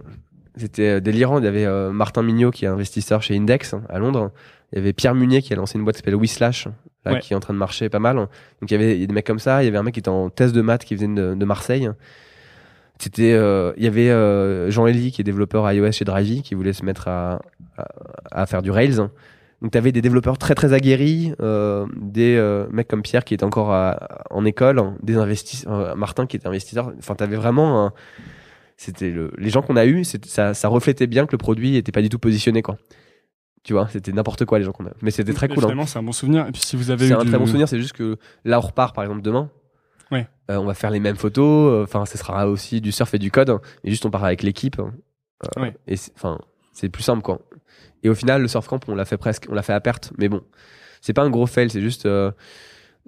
[0.56, 1.40] c'était euh, délirant.
[1.40, 4.32] Il y avait euh, Martin Mignot qui est investisseur chez Index hein, à Londres.
[4.74, 6.68] Il y avait Pierre Munier qui a lancé une boîte qui s'appelle Whislash,
[7.06, 7.20] là, Ouais.
[7.20, 8.16] qui est en train de marcher pas mal.
[8.16, 8.30] Donc
[8.70, 9.62] il y avait il y a des mecs comme ça.
[9.64, 11.46] Il y avait un mec qui était en thèse de maths qui venait de, de
[11.46, 11.90] Marseille.
[13.02, 16.54] C'était, euh, il y avait euh, Jean Elie qui est développeur iOS chez Drivey qui
[16.54, 17.42] voulait se mettre à,
[17.78, 17.88] à,
[18.32, 18.98] à faire du Rails.
[19.62, 22.38] Donc tu avais des développeurs très très aguerris, euh, des
[22.72, 26.92] mecs comme Pierre qui était encore à- en école, des investisseurs, Martin qui était investisseur.
[27.00, 27.94] Enfin, tu avais vraiment un-
[28.78, 31.92] c'était le, les gens qu'on a eu, ça, ça reflétait bien que le produit était
[31.92, 32.78] pas du tout positionné quoi.
[33.64, 34.92] Tu vois, c'était n'importe quoi les gens qu'on a.
[35.04, 35.64] Mais c'était très cool.
[35.66, 35.86] hein.
[35.86, 36.48] C'est un bon souvenir.
[36.48, 38.58] Et puis si vous avez C'est un du- très bon souvenir, c'est juste que là
[38.58, 39.52] on repart par exemple demain.
[40.12, 40.28] Ouais.
[40.50, 43.20] Euh, on va faire les mêmes photos, euh, enfin ce sera aussi du surf et
[43.20, 44.80] du code, hein, et juste on part avec l'équipe.
[44.80, 44.92] hein.
[45.58, 45.76] Euh, Ouais.
[45.88, 46.38] Et c'est- enfin
[46.74, 47.40] c'est plus simple quoi.
[48.04, 50.12] Et au final le surf camp on l'a fait presque, on l'a fait à perte,
[50.18, 50.42] mais bon,
[51.02, 52.32] c'est pas un gros fail, c'est juste, euh,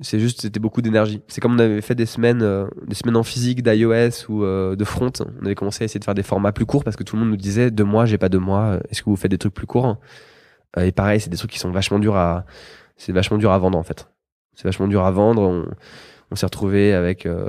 [0.01, 1.21] c'est juste c'était beaucoup d'énergie.
[1.27, 2.39] C'est comme on avait fait des semaines,
[2.87, 4.41] des semaines en physique d'iOS ou
[4.75, 7.03] de front, on avait commencé à essayer de faire des formats plus courts parce que
[7.03, 9.29] tout le monde nous disait deux mois, j'ai pas deux mois, est-ce que vous faites
[9.31, 9.97] des trucs plus courts
[10.77, 12.45] Euh, Et pareil, c'est des trucs qui sont vachement durs à,
[12.97, 14.07] c'est vachement dur à vendre en fait.
[14.55, 15.41] C'est vachement dur à vendre.
[15.43, 15.65] On,
[16.33, 17.47] on s'est retrouvé avec euh,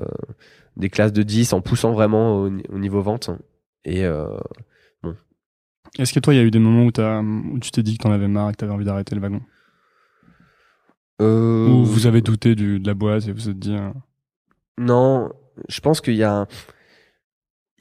[0.76, 3.30] des classes de 10 en poussant vraiment au, ni- au niveau vente.
[3.86, 4.36] Et euh,
[5.98, 8.02] Est-ce que toi, il y a eu des moments où, où tu t'es dit que
[8.02, 9.40] t'en avais marre et que t'avais envie d'arrêter le wagon?
[11.22, 13.74] Euh, Ou vous avez douté du, de la boîte et vous vous êtes dit.
[13.74, 13.90] euh,
[14.76, 15.30] Non,
[15.68, 16.46] je pense qu'il y a,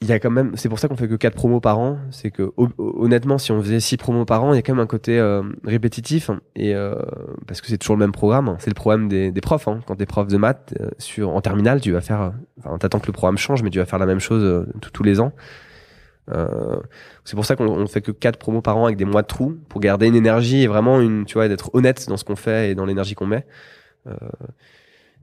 [0.04, 0.52] il y a quand même.
[0.56, 1.98] C'est pour ça qu'on fait que 4 promos par an.
[2.10, 4.74] C'est que ho- honnêtement, si on faisait 6 promos par an, il y a quand
[4.74, 6.94] même un côté euh, répétitif et euh,
[7.46, 8.54] parce que c'est toujours le même programme.
[8.58, 9.66] C'est le problème des, profs.
[9.66, 9.80] Hein.
[9.86, 12.20] Quand t'es prof de maths euh, sur en terminale, tu vas faire.
[12.20, 12.30] euh,
[12.62, 15.20] Enfin, t'attends que le programme change, mais tu vas faire la même chose tous- les
[15.20, 15.32] ans.
[17.24, 19.26] C'est pour ça qu'on on fait que 4 promos par an avec des mois de
[19.26, 22.36] trous pour garder une énergie et vraiment une, tu vois, d'être honnête dans ce qu'on
[22.36, 23.44] fait et dans l'énergie qu'on met.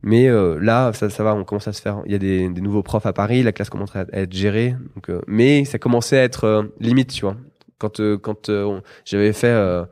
[0.03, 2.01] Mais euh, là, ça, ça va, on commence à se faire.
[2.05, 4.75] Il y a des, des nouveaux profs à Paris, la classe commence à être gérée.
[4.95, 7.35] Donc, euh, mais ça commençait à être euh, limite, tu vois.
[7.77, 9.83] Quand, euh, quand euh, j'avais fait, euh,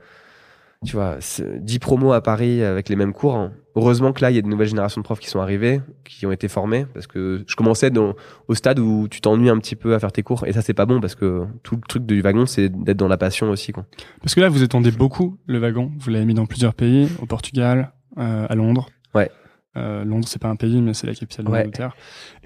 [0.86, 3.36] tu vois, c'est- 10 promos à Paris avec les mêmes cours.
[3.36, 3.51] hein.
[3.76, 6.26] Heureusement que là, il y a de nouvelles générations de profs qui sont arrivés, qui
[6.26, 8.14] ont été formés, parce que je commençais dans,
[8.47, 10.45] au stade où tu t'ennuies un petit peu à faire tes cours.
[10.47, 13.07] Et ça, c'est pas bon, parce que tout le truc du wagon, c'est d'être dans
[13.07, 13.86] la passion aussi, quoi.
[14.22, 15.91] Parce que là, vous étendez beaucoup le wagon.
[15.99, 18.89] Vous l'avez mis dans plusieurs pays, au Portugal, euh, à Londres.
[19.16, 19.30] Ouais.
[19.78, 21.59] Euh, Londres, c'est pas un pays, mais c'est la capitale de Ouais.
[21.59, 21.95] l'Angleterre.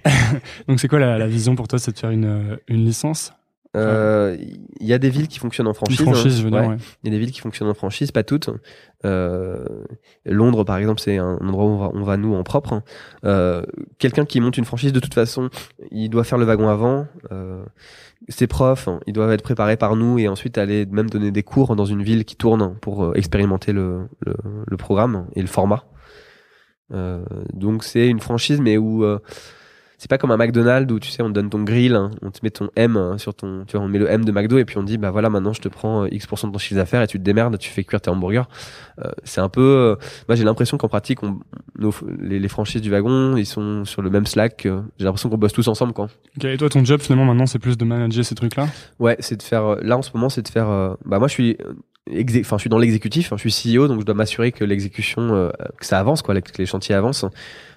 [0.68, 3.34] Donc, c'est quoi la, la vision pour toi C'est de faire une, euh, une licence?
[3.76, 4.38] Euh,
[4.80, 6.00] Il y a des villes qui fonctionnent en franchise.
[6.02, 6.38] franchise, hein.
[6.38, 6.68] je veux dire, Ouais.
[6.68, 6.78] ouais.
[7.04, 8.50] Il y a des villes qui fonctionnent en franchise, pas toutes.
[9.06, 9.66] Euh,
[10.26, 12.84] Londres, par exemple, c'est un endroit où on va, on va nous en propre.
[13.26, 13.64] Euh,
[13.98, 15.50] Quelqu'un qui monte une franchise, de toute façon,
[15.92, 17.08] il doit faire le wagon avant.
[17.32, 17.64] Euh,
[18.30, 21.44] ses profs, hein, ils doivent être préparés par nous et ensuite aller même donner des
[21.44, 24.36] cours dans une ville qui tourne pour euh, expérimenter le, le,
[24.68, 25.84] le programme et le format.
[26.92, 27.24] Euh,
[27.54, 29.20] donc c'est une franchise, mais où euh,
[29.98, 32.30] c'est pas comme un McDonald's où tu sais on te donne ton grill, hein, on
[32.30, 34.58] te met ton M hein, sur ton, tu vois, on met le M de McDo
[34.58, 36.76] et puis on dit bah voilà maintenant je te prends euh, X% de ton chiffre
[36.76, 38.44] d'affaires et tu te démerdes, tu fais cuire tes hamburgers.
[39.00, 39.96] Euh, c'est un peu, euh,
[40.28, 41.40] moi j'ai l'impression qu'en pratique on,
[41.80, 44.66] nos- les, les franchises du wagon ils sont sur le même Slack.
[44.66, 46.10] euh, j'ai l'impression qu'on bosse tous ensemble quoi.
[46.44, 48.68] Et toi, ton job, finalement, maintenant, c'est plus de manager ces trucs-là?
[49.00, 49.78] Ouais, c'est de faire.
[49.82, 50.68] Là, en ce moment, c'est de faire.
[51.06, 51.58] Bah, moi, je suis.
[52.10, 53.32] Enfin, je suis dans l'exécutif.
[53.32, 56.40] hein, je suis CEO, donc je dois m'assurer que l'exécution, euh, que ça avance, quoi,
[56.42, 57.26] que les chantiers avancent.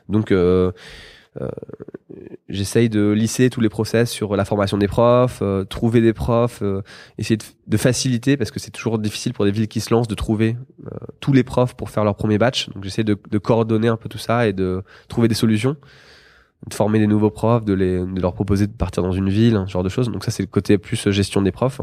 [0.08, 0.72] Donc, euh,
[1.40, 1.48] euh,
[2.48, 6.62] j'essaye de lisser tous les process sur la formation des profs, euh, trouver des profs,
[6.62, 6.82] euh,
[7.18, 10.14] essayer de, faciliter parce que c'est toujours difficile pour des villes qui se lancent de
[10.14, 10.56] trouver
[10.86, 12.70] euh, tous les profs pour faire leur premier batch.
[12.70, 15.76] Donc, j'essaie de, de coordonner un peu tout ça et de trouver des solutions
[16.66, 19.62] de former des nouveaux profs, de, les, de leur proposer de partir dans une ville,
[19.66, 20.10] ce genre de choses.
[20.10, 21.80] Donc ça, c'est le côté plus gestion des profs.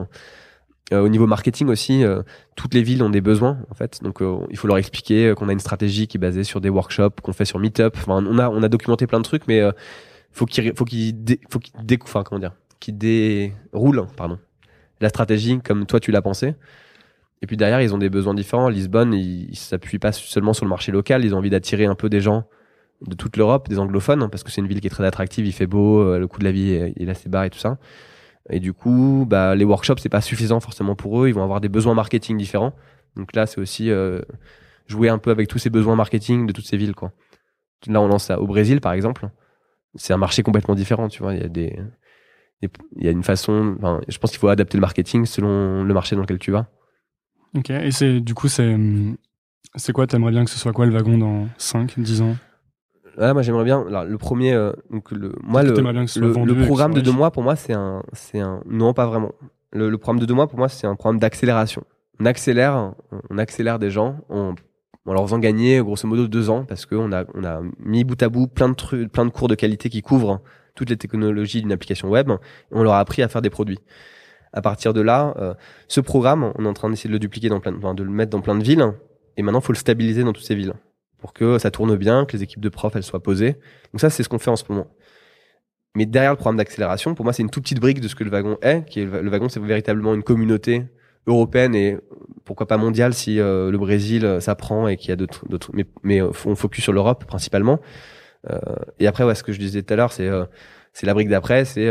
[0.92, 2.24] Euh, au niveau marketing aussi, euh,
[2.56, 4.04] toutes les villes ont des besoins en fait.
[4.04, 6.60] Donc euh, il faut leur expliquer euh, qu'on a une stratégie qui est basée sur
[6.60, 7.94] des workshops qu'on fait sur Meetup.
[7.96, 9.72] Enfin, on a on a documenté plein de trucs, mais euh,
[10.32, 11.16] faut qu'ils faut qu'ils
[11.50, 11.74] faut qu'ils
[12.04, 14.40] enfin comment dire, qu'ils déroulent pardon
[15.00, 16.56] la stratégie comme toi tu l'as pensé.
[17.42, 18.70] Et puis derrière, ils ont des besoins différents.
[18.70, 22.10] Lisbonne, ils s'appuient pas seulement sur le marché local, ils ont envie d'attirer un peu
[22.10, 22.46] des gens
[23.06, 25.46] de toute l'Europe, des anglophones, hein, parce que c'est une ville qui est très attractive,
[25.46, 27.60] il fait beau, euh, le coût de la vie il est assez bas et tout
[27.60, 27.78] ça.
[28.50, 31.30] Et du coup, bah, les workshops, c'est pas suffisant forcément pour eux.
[31.30, 32.74] Ils vont avoir des besoins marketing différents.
[33.16, 34.22] Donc là, c'est aussi euh,
[34.88, 36.96] jouer un peu avec tous ces besoins marketing de toutes ces villes.
[36.96, 37.14] Quoi.
[37.88, 39.30] Là, on lance ça au Brésil, par exemple.
[39.96, 41.08] C'est un marché complètement différent.
[41.08, 41.80] Tu vois, il y a des,
[42.62, 43.78] il y a une façon.
[44.08, 46.68] Je pense qu'il faut adapter le marketing selon le marché dans lequel tu vas.
[47.56, 47.70] Ok.
[47.70, 48.76] Et c'est du coup, c'est
[49.76, 50.08] c'est quoi?
[50.08, 52.36] T'aimerais bien que ce soit quoi le wagon dans 5, 10 ans?
[53.18, 53.86] Ah, moi j'aimerais bien.
[53.88, 57.56] Alors, le premier, euh, donc le, moi le, le, programme de deux mois pour moi
[57.56, 59.32] c'est un, c'est un, non pas vraiment.
[59.72, 61.84] Le, le, programme de deux mois pour moi c'est un programme d'accélération.
[62.20, 62.94] On accélère,
[63.30, 64.54] on accélère des gens en,
[65.06, 68.22] en, leur faisant gagner grosso modo deux ans parce qu'on a, on a mis bout
[68.22, 70.42] à bout plein de trucs, plein de cours de qualité qui couvrent
[70.76, 72.30] toutes les technologies d'une application web.
[72.30, 72.36] Et
[72.72, 73.80] on leur a appris à faire des produits.
[74.54, 75.54] À partir de là, euh,
[75.88, 78.10] ce programme, on est en train d'essayer de le dupliquer dans plein, de, de le
[78.10, 78.86] mettre dans plein de villes.
[79.36, 80.74] Et maintenant, il faut le stabiliser dans toutes ces villes
[81.24, 83.54] pour que ça tourne bien, que les équipes de profs elles soient posées.
[83.94, 84.88] Donc ça, c'est ce qu'on fait en ce moment.
[85.96, 88.26] Mais derrière le programme d'accélération, pour moi, c'est une toute petite brique de ce que
[88.26, 88.84] le wagon est.
[88.90, 90.84] Qui est le, wagon, c'est véritablement une communauté
[91.26, 91.98] européenne et
[92.44, 95.72] pourquoi pas mondiale si euh, le Brésil euh, s'apprend et qu'il y a d'autres,
[96.04, 97.80] mais euh, on focus sur l'Europe principalement.
[98.52, 98.60] Euh,
[99.00, 100.30] et après, ouais, ce que je disais tout à l'heure, c'est
[100.92, 101.90] c'est la brique d'après, c'est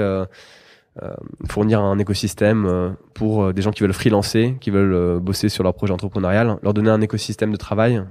[1.49, 5.95] fournir un écosystème pour des gens qui veulent freelancer, qui veulent bosser sur leur projet
[5.95, 8.05] entrepreneurial, leur donner un écosystème de travail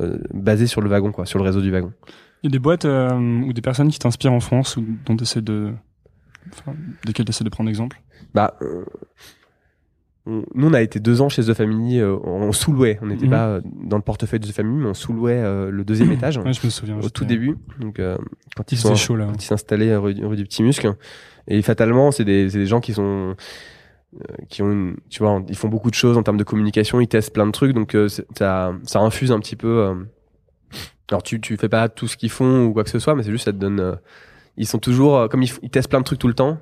[0.00, 1.92] euh, basé sur le wagon, quoi, sur le réseau du wagon.
[2.42, 3.12] Il y a des boîtes euh,
[3.42, 5.72] ou des personnes qui t'inspirent en France ou dont tu essaies de.
[6.50, 6.74] Enfin,
[7.04, 8.00] desquelles tu essaies de prendre exemple?
[8.34, 8.56] Bah.
[8.62, 8.84] Euh,
[10.26, 12.96] nous, on a été deux ans chez The Family, on sous-louait.
[13.02, 13.30] On n'était mhm.
[13.32, 16.38] pas dans le portefeuille de The Family, mais on sous-louait le deuxième étage.
[16.38, 16.96] Ouais, je me souviens.
[17.00, 17.58] Au tout début.
[17.80, 18.00] Donc,
[18.54, 19.26] quand ils sont, chaud, là.
[19.26, 20.94] Quand ils s'installaient rue, rue, du Petit Muscle.
[21.48, 23.34] Et fatalement, c'est des, des gens qui sont
[24.48, 27.08] qui ont une, tu vois, ils font beaucoup de choses en termes de communication, ils
[27.08, 29.86] testent plein de trucs, donc euh, ça, ça infuse un petit peu.
[29.86, 29.94] Euh,
[31.10, 33.22] alors tu, tu fais pas tout ce qu'ils font ou quoi que ce soit, mais
[33.22, 33.98] c'est juste ça te donne.
[34.56, 36.58] ils sont toujours, comme ils, ils, testent plein de trucs tout le temps,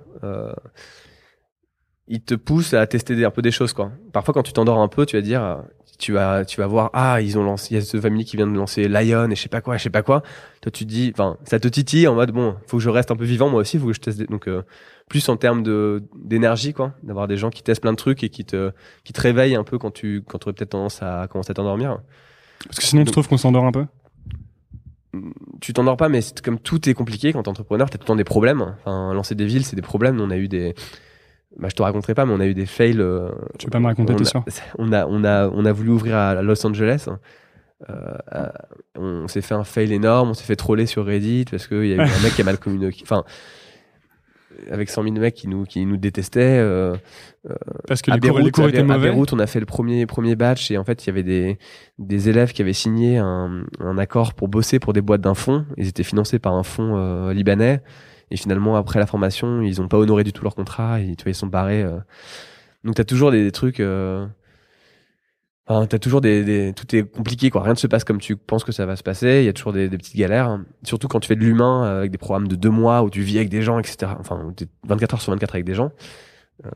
[2.09, 3.93] ils te poussent à tester un peu des choses quoi.
[4.13, 5.63] Parfois quand tu t'endors un peu, tu vas dire,
[6.01, 8.37] tu vas tu vas voir ah ils ont lancé il y a ce famille qui
[8.37, 10.23] vient de lancer Lion et je sais pas quoi je sais pas quoi.
[10.63, 13.11] Toi tu te dis enfin ça te titille en mode bon faut que je reste
[13.11, 14.63] un peu vivant moi aussi faut que je teste donc euh,
[15.09, 18.31] plus en termes de d'énergie quoi d'avoir des gens qui testent plein de trucs et
[18.31, 18.73] qui te
[19.05, 21.55] qui te réveillent un peu quand tu quand tu aurais peut-être tendance à commencer à
[21.55, 22.01] t'endormir.
[22.65, 23.87] Parce que sinon tu trouves qu'on s'endort un peu?
[25.61, 28.17] Tu t'endors pas mais comme tout est compliqué quand t'es entrepreneur t'as tout le temps
[28.17, 28.75] des problèmes.
[28.81, 30.21] Enfin lancer des villes c'est des problèmes.
[30.21, 30.75] On a eu des
[31.59, 33.01] bah, je te raconterai pas, mais on a eu des fails.
[33.01, 33.29] Euh,
[33.59, 34.45] tu veux pas me raconter, t'es sûr
[34.79, 37.09] On a, on a, on a voulu ouvrir à Los Angeles.
[37.89, 37.95] Euh,
[38.35, 38.49] euh,
[38.97, 41.93] on s'est fait un fail énorme, on s'est fait troller sur Reddit parce qu'il y
[41.93, 43.01] a eu un mec qui a mal communiqué.
[43.03, 43.25] Enfin,
[44.71, 46.59] avec 100 000 mecs qui nous, qui nous détestaient.
[46.59, 46.95] Euh,
[47.89, 49.09] parce que les, Beyrouth, cours, les cours étaient mauvais?
[49.09, 51.23] À Beyrouth, on a fait le premier, premier batch et en fait, il y avait
[51.23, 51.59] des,
[51.99, 55.65] des élèves qui avaient signé un, un accord pour bosser pour des boîtes d'un fonds.
[55.79, 57.81] Ils étaient financés par un fonds libanais.
[58.31, 61.01] Et finalement, après la formation, ils ont pas honoré du tout leur contrat.
[61.01, 61.83] Et, tu vois, ils sont barrés.
[61.83, 61.99] Euh.
[62.85, 63.81] Donc, tu as toujours des, trucs.
[63.81, 64.27] Euh...
[65.67, 67.63] Enfin, t'as toujours des, tout est compliqué quoi.
[67.63, 69.41] Rien ne se passe comme tu penses que ça va se passer.
[69.43, 70.59] Il y a toujours des, petites galères.
[70.83, 73.21] Surtout quand tu fais de l'humain euh, avec des programmes de deux mois où tu
[73.21, 74.13] vis avec des gens, etc.
[74.19, 74.53] Enfin,
[74.85, 75.93] 24 heures sur 24 avec des gens.
[76.67, 76.71] Euh,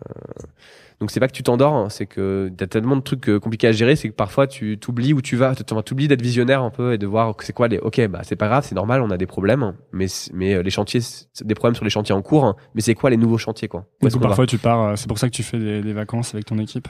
[1.01, 3.67] donc c'est pas que tu t'endors, hein, c'est que t'as tellement de trucs euh, compliqués
[3.67, 6.71] à gérer, c'est que parfois tu t'oublies où tu vas, tu t'oublies d'être visionnaire un
[6.71, 7.79] peu et de voir c'est quoi les.
[7.79, 10.71] Ok, bah c'est pas grave, c'est normal, on a des problèmes, mais mais euh, les
[10.71, 11.01] chantiers,
[11.43, 13.87] des problèmes sur les chantiers en cours, hein, mais c'est quoi les nouveaux chantiers quoi?
[14.21, 16.89] Parfois tu pars, euh, c'est pour ça que tu fais des, vacances avec ton équipe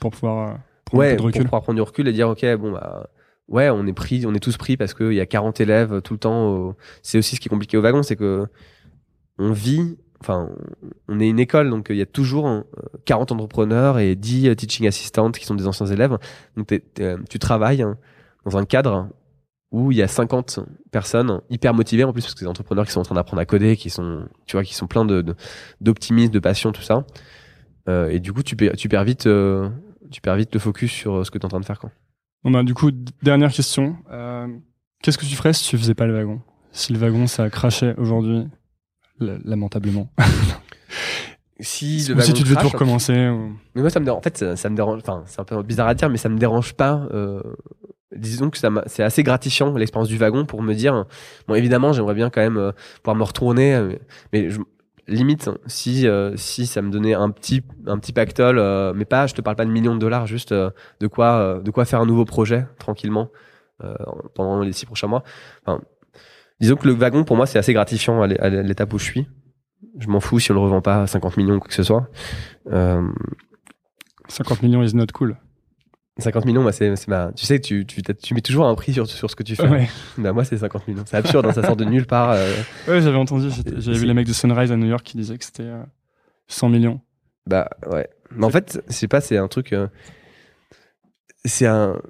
[0.00, 1.40] pour pouvoir prendre un peu de recul.
[1.40, 3.08] Pour pouvoir prendre du recul et dire ok bon bah
[3.48, 6.12] ouais on est pris, on est tous pris parce qu'il y a 40 élèves tout
[6.12, 6.76] le temps.
[7.02, 8.46] C'est aussi ce qui est compliqué au wagon, c'est que
[9.38, 10.50] on vit enfin,
[11.08, 12.64] on est une école, donc il y a toujours
[13.06, 16.18] 40 entrepreneurs et 10 teaching assistants qui sont des anciens élèves.
[16.56, 16.72] Donc
[17.30, 17.84] tu travailles
[18.44, 19.08] dans un cadre
[19.72, 22.92] où il y a 50 personnes hyper motivées en plus parce que des entrepreneurs qui
[22.92, 25.34] sont en train d'apprendre à coder, qui sont, tu vois, qui sont pleins de
[25.80, 27.04] d'optimisme, de, passion, tout ça.
[27.88, 29.68] Euh, et du coup, tu, tu perds vite, euh,
[30.10, 31.78] tu perds vite le focus sur ce que tu es en train de faire.
[31.78, 31.90] Quoi.
[32.44, 32.90] Bon bah, du coup,
[33.22, 33.96] dernière question.
[34.10, 34.46] Euh,
[35.02, 36.40] qu'est-ce que tu ferais si tu faisais pas le wagon?
[36.72, 38.46] Si le wagon ça crachait aujourd'hui
[39.18, 40.10] lamentablement.
[41.60, 43.14] si, si tu devais tout recommencer.
[43.74, 44.18] Mais moi, ça me dérange.
[44.18, 45.00] En fait, ça, me dérange.
[45.00, 47.08] Enfin, c'est un peu bizarre à dire, mais ça me dérange pas.
[47.12, 47.40] Euh,
[48.14, 51.06] disons que ça c'est assez gratifiant l'expérience du wagon pour me dire.
[51.48, 53.92] Bon, évidemment, j'aimerais bien quand même euh, pouvoir me retourner, euh,
[54.32, 54.60] mais je,
[55.08, 58.60] limite si si ça me donnait un petit un petit pactole,
[58.94, 59.26] mais pas.
[59.26, 62.06] Je te parle pas de millions de dollars, juste de quoi de quoi faire un
[62.06, 63.30] nouveau projet tranquillement
[64.34, 65.22] pendant les six prochains mois.
[65.64, 65.80] Enfin,
[66.60, 69.28] disons que le wagon pour moi c'est assez gratifiant à l'étape où je suis.
[69.98, 71.82] Je m'en fous si on le revend pas à 50 millions ou quoi que ce
[71.82, 72.08] soit.
[72.70, 73.02] Euh...
[74.28, 75.36] 50 millions is not cool.
[76.18, 77.30] 50 millions, bah c'est, ma...
[77.32, 79.68] tu sais, tu, tu, tu mets toujours un prix sur, sur ce que tu fais.
[79.68, 79.88] Ouais.
[80.16, 81.04] Bah, moi, c'est 50 millions.
[81.06, 82.30] C'est absurde, hein, ça sort de nulle part.
[82.30, 82.54] Euh...
[82.88, 83.48] Ouais, j'avais entendu.
[83.76, 85.82] J'avais vu les mecs de Sunrise à New York qui disaient que c'était, euh,
[86.48, 87.00] 100 millions.
[87.46, 88.08] Bah ouais.
[88.30, 89.72] Mais en fait, je sais pas, c'est un truc.
[89.72, 89.88] euh,
[91.44, 92.00] c'est un,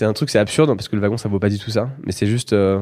[0.00, 1.90] un truc, c'est absurde hein, parce que le wagon ça vaut pas du tout ça.
[2.04, 2.80] Mais c'est juste, euh,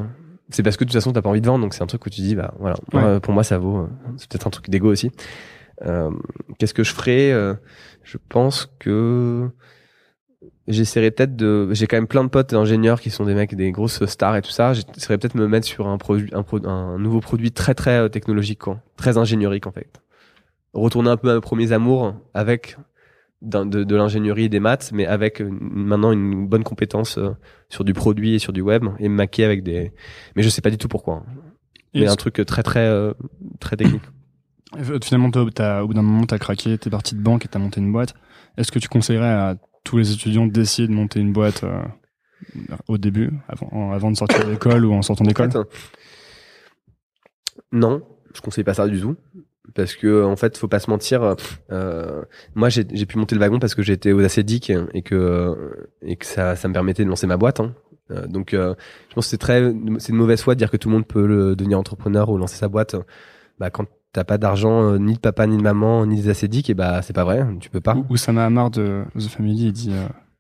[0.51, 2.05] c'est parce que de toute façon t'as pas envie de vendre, donc c'est un truc
[2.07, 2.77] où tu dis bah voilà.
[2.93, 3.03] Ouais.
[3.03, 3.79] euh, pour moi ça vaut.
[3.79, 3.87] euh,
[4.17, 5.11] c'est peut-être un truc d'ego aussi.
[5.87, 6.11] Euh,
[6.59, 7.31] Qu'est-ce que je ferais
[8.03, 9.49] Je pense que
[10.69, 11.69] j'essaierais peut-être de.
[11.73, 14.43] J'ai quand même plein de potes ingénieurs qui sont des mecs, des grosses stars et
[14.43, 14.73] tout ça.
[14.75, 18.09] J'essaierais peut-être de me mettre sur un produit, un, pro- un nouveau produit très très
[18.11, 18.81] technologique, quoi.
[18.97, 20.01] très ingénierique en fait.
[20.73, 22.77] Retourner un peu à mes premiers amours avec
[23.43, 27.31] de, de l'ingénierie et des maths, mais avec euh, maintenant une bonne compétence euh,
[27.69, 29.93] sur du produit et sur du web et me maquer avec des.
[30.37, 31.17] Mais je sais pas du tout pourquoi.
[31.27, 31.33] hein.
[31.95, 33.13] Mais un truc très très euh,
[33.59, 34.03] très technique.
[34.79, 37.21] Euh, Finalement, toi, t'as- au bout d'un moment, tu as craqué, tu es parti de
[37.21, 38.15] banque et tu as monté une boîte.
[38.57, 41.83] Est-ce que tu conseillerais à tous les étudiants d'essayer de monter une boîte euh,
[42.89, 45.65] au début, avant, avant de sortir de l'école ou en sortant d'école euh,
[47.73, 48.03] non,
[48.35, 49.17] je conseille pas ça du tout.
[49.75, 51.37] Parce que en fait, faut pas se mentir.
[51.71, 52.23] euh,
[52.55, 56.27] moi, j'ai pu monter le wagon parce que j'étais aux ACDIC et que et que
[56.27, 57.61] ça, ça me permettait de lancer ma boîte.
[57.61, 57.75] hein.
[58.11, 58.75] Euh, donc, euh,
[59.09, 61.07] je pense que c'est très c'est une mauvaise foi de dire que tout le monde
[61.07, 62.97] peut le, devenir entrepreneur ou lancer sa boîte.
[63.59, 66.75] Bah, quand t'as pas d'argent, ni de papa, ni de maman, ni des ACDIC, et
[66.75, 67.47] bah c'est pas vrai.
[67.61, 67.95] Tu peux pas.
[67.95, 69.93] Ou Oussama Hamar de The Family, il dit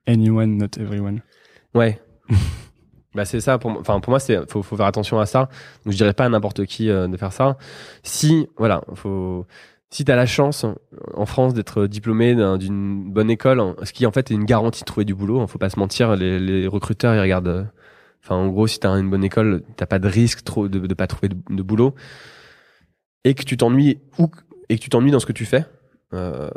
[0.06, 1.20] Anyone, not everyone.
[1.74, 2.00] Ouais.
[3.14, 3.70] bah c'est ça pour.
[3.78, 5.48] Enfin pour moi c'est faut faut faire attention à ça.
[5.84, 7.56] Donc je dirais pas à n'importe qui euh, de faire ça.
[8.02, 9.46] Si voilà, faut
[9.90, 10.64] si t'as la chance
[11.14, 14.82] en France d'être diplômé d'un- d'une bonne école, ce qui en fait est une garantie
[14.82, 17.64] de trouver du boulot, hein, faut pas se mentir, les, les recruteurs ils regardent euh,
[18.22, 20.94] enfin en gros si t'as une bonne école, t'as pas de risque trop de, de
[20.94, 21.94] pas trouver de, de boulot
[23.24, 24.30] et que tu t'ennuies ou
[24.68, 25.64] et que tu t'ennuies dans ce que tu fais,
[26.14, 26.48] euh,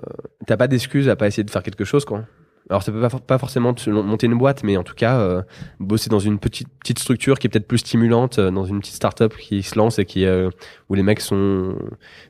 [0.46, 2.26] t'as pas d'excuse à pas essayer de faire quelque chose quoi.
[2.74, 5.20] Alors ça peut pas, for- pas forcément te monter une boîte, mais en tout cas
[5.20, 5.44] euh,
[5.80, 8.96] bosser dans une petite petite structure qui est peut-être plus stimulante, euh, dans une petite
[8.96, 10.50] start-up qui se lance et qui euh,
[10.90, 11.76] où les mecs sont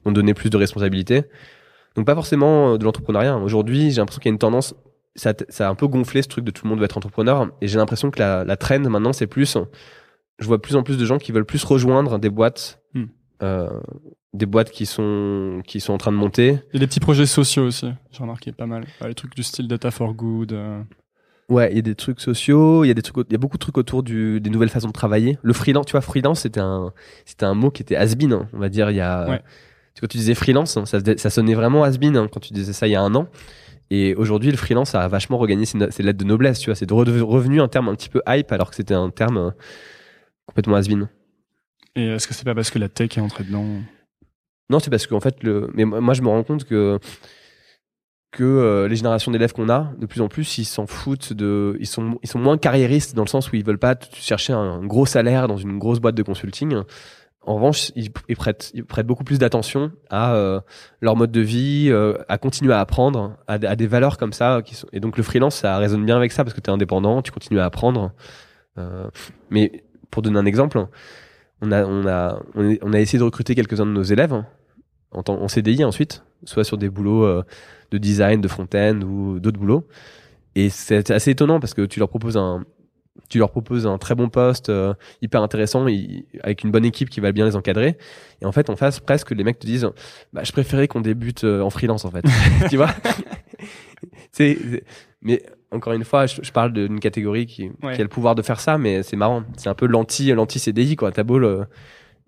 [0.04, 1.24] vont donner plus de responsabilités.
[1.96, 3.38] Donc pas forcément de l'entrepreneuriat.
[3.38, 4.76] Aujourd'hui, j'ai l'impression qu'il y a une tendance,
[5.16, 7.68] ça, a un peu gonflé ce truc de tout le monde veut être entrepreneur, et
[7.70, 9.58] j'ai l'impression que la, trend maintenant c'est plus,
[10.40, 13.06] je vois plus en plus de gens qui veulent plus rejoindre des boîtes, Hmm.
[13.44, 13.70] Euh,
[14.34, 16.60] des boîtes qui sont qui sont en train de monter.
[16.72, 18.86] Il y a des petits projets sociaux aussi, j'ai remarqué pas mal.
[19.06, 20.54] Les trucs du style Data for Good.
[20.54, 20.82] euh,
[21.50, 23.38] Ouais, il y a des trucs sociaux, il y a des trucs, il y a
[23.38, 25.38] beaucoup de trucs autour du, des nouvelles façons de travailler.
[25.44, 26.94] Le freelance, tu vois, freelance, c'était un,
[27.26, 29.42] c'était un mot qui était has-been, hein, on va dire, il y a, Ouais.
[30.00, 32.88] quand tu disais freelance, hein, ça, ça sonnait vraiment has-been hein, quand tu disais ça
[32.88, 33.28] il y a un an.
[33.92, 36.86] Et aujourd'hui, le freelance a vachement regagné ses, ses lettres de noblesse, tu vois, c'est
[36.88, 39.52] de re- revenu un terme un petit peu hype alors que c'était un terme euh,
[40.48, 41.10] complètement has-been.
[41.96, 43.66] Et est-ce que c'est pas parce que la tech est entrée dedans
[44.70, 45.70] Non, c'est parce qu'en fait, le...
[45.74, 47.00] mais moi, je me rends compte que
[48.34, 51.78] que euh, les générations d'élèves qu'on a, de plus en plus, ils s'en foutent de,
[51.80, 54.84] ils sont, ils sont moins carriéristes dans le sens où ils veulent pas chercher un
[54.84, 56.82] gros salaire dans une grosse boîte de consulting.
[57.46, 60.62] En revanche, ils, prêtent, ils prêtent beaucoup plus d'attention à euh,
[61.02, 64.62] leur mode de vie, euh, à continuer à apprendre, à, des valeurs comme ça.
[64.66, 64.88] Qui sont...
[64.94, 67.32] Et donc le freelance, ça résonne bien avec ça parce que tu es indépendant, tu
[67.32, 68.14] continues à apprendre.
[69.52, 70.88] Mais pour donner un exemple,
[71.64, 74.44] on a, on a, on a essayé de recruter quelques-uns de nos élèves
[75.12, 77.44] en, temps- en CDI ensuite, soit sur des boulots euh,
[77.92, 79.88] de design, de front-end ou d'autres boulots.
[80.56, 82.66] Et c'est assez étonnant parce que tu leur proposes un,
[83.30, 85.86] tu leur proposes un très bon poste, euh, hyper intéressant,
[86.42, 87.98] avec une bonne équipe qui va bien les encadrer.
[88.42, 89.88] Et en fait, en face, presque, les mecs te disent,
[90.34, 92.26] bah, je préférais qu'on débute euh, en freelance, en fait.
[92.70, 92.90] tu vois?
[95.22, 97.94] Mais encore une fois, je, je parle d'une catégorie qui, Ouais.
[97.96, 99.44] qui a le pouvoir de faire ça, mais c'est marrant.
[99.58, 101.12] C'est un peu l'anti, l'anti CDI, quoi.
[101.12, 101.66] T'as beau le,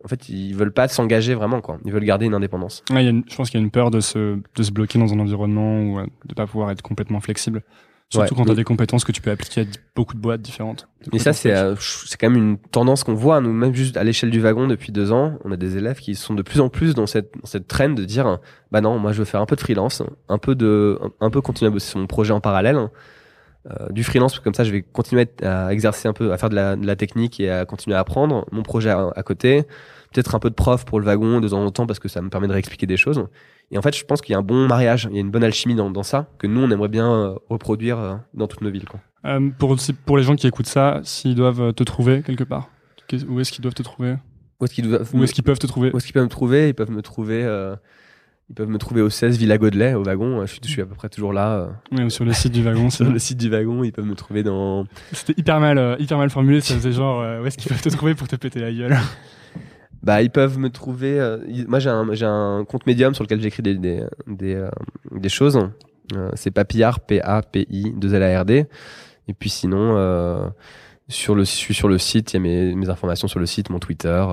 [0.04, 1.78] en fait, ils veulent pas s'engager vraiment, quoi.
[1.86, 2.84] Ils veulent garder une indépendance.
[2.92, 4.72] Ouais, y a une- Je pense qu'il y a une peur de se, de se
[4.72, 7.64] bloquer dans un environnement ou euh, de pas pouvoir être complètement flexible.
[8.16, 8.38] Surtout Ouais.
[8.40, 9.64] quand tu as des compétences que tu peux appliquer à
[9.96, 10.88] beaucoup de boîtes différentes.
[11.14, 11.76] Et ça, c'est euh,
[12.20, 15.12] quand même une tendance qu'on voit, nous, même juste à l'échelle du wagon depuis deux
[15.12, 15.38] ans.
[15.44, 17.90] On a des élèves qui sont de plus en plus dans cette, dans cette trend
[17.90, 18.40] de dire,
[18.72, 21.30] bah non, moi je veux faire un peu de freelance, un peu de, un, un
[21.30, 22.78] peu continuer à bosser sur mon projet en parallèle.
[23.72, 26.56] Euh, du freelance, comme ça, je vais continuer à, exercer un peu, à faire de
[26.56, 29.64] la, de la technique et à continuer à apprendre mon projet à, à côté.
[30.16, 32.22] Peut-être un peu de prof pour le wagon de temps en temps parce que ça
[32.22, 33.26] me permet de réexpliquer des choses.
[33.72, 35.30] Et en fait, je pense qu'il y a un bon mariage, il y a une
[35.32, 38.62] bonne alchimie dans, dans ça que nous, on aimerait bien euh, reproduire euh, dans toutes
[38.62, 38.86] nos villes.
[38.88, 39.02] Quoi.
[39.26, 42.70] Euh, pour, pour les gens qui écoutent ça, s'ils doivent te trouver quelque part,
[43.28, 44.16] où est-ce qu'ils doivent te trouver?
[44.62, 45.04] Où est-ce qu'ils doivent-
[45.44, 45.92] peuvent te trouver?
[45.94, 46.70] Où est-ce qu'ils peuvent me trouver?
[46.70, 47.44] Ils peuvent me trouver.
[47.44, 47.76] euh,
[48.50, 50.42] ils peuvent me trouver au 16 Villa Godelet, au wagon.
[50.46, 51.68] Je suis, je suis à peu près toujours là.
[51.92, 52.90] Ouais, ou sur le site du wagon.
[52.92, 54.86] sur le site du wagon, ils peuvent me trouver dans.
[55.12, 56.62] C'était hyper mal, euh, hyper mal formulé.
[56.62, 58.96] Ça faisait genre, euh, où est-ce qu'ils peuvent te trouver pour te péter la gueule?
[60.06, 61.20] Bah, ils peuvent me trouver.
[61.20, 64.70] euh, ils- moi, j'ai un, compte médium sur lequel j'écris des, des, des, euh,
[65.12, 65.60] des choses.
[66.16, 68.66] Euh, c'est Papillard, P-A-P-I, 2 L A R D.
[69.28, 69.96] Et puis sinon,
[71.08, 73.46] sur le, je suis sur le site, il y a mes, mes informations sur le
[73.48, 74.24] site, mon Twitter,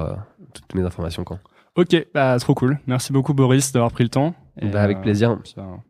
[0.52, 1.24] toutes mes informations.
[1.24, 1.38] Quoi.
[1.76, 2.78] Ok, bah trop cool.
[2.86, 4.34] Merci beaucoup Boris d'avoir pris le temps.
[4.60, 5.38] Et, Bah, avec plaisir.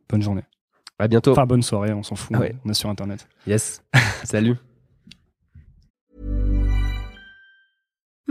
[0.09, 0.45] bonne journée.
[1.01, 1.33] À bientôt.
[1.33, 2.37] Enfin, bonne soirée, on s'en fout.
[2.37, 2.55] Ah ouais.
[2.65, 3.27] On est sur Internet.
[3.49, 3.83] Yes.
[4.23, 4.55] Salut.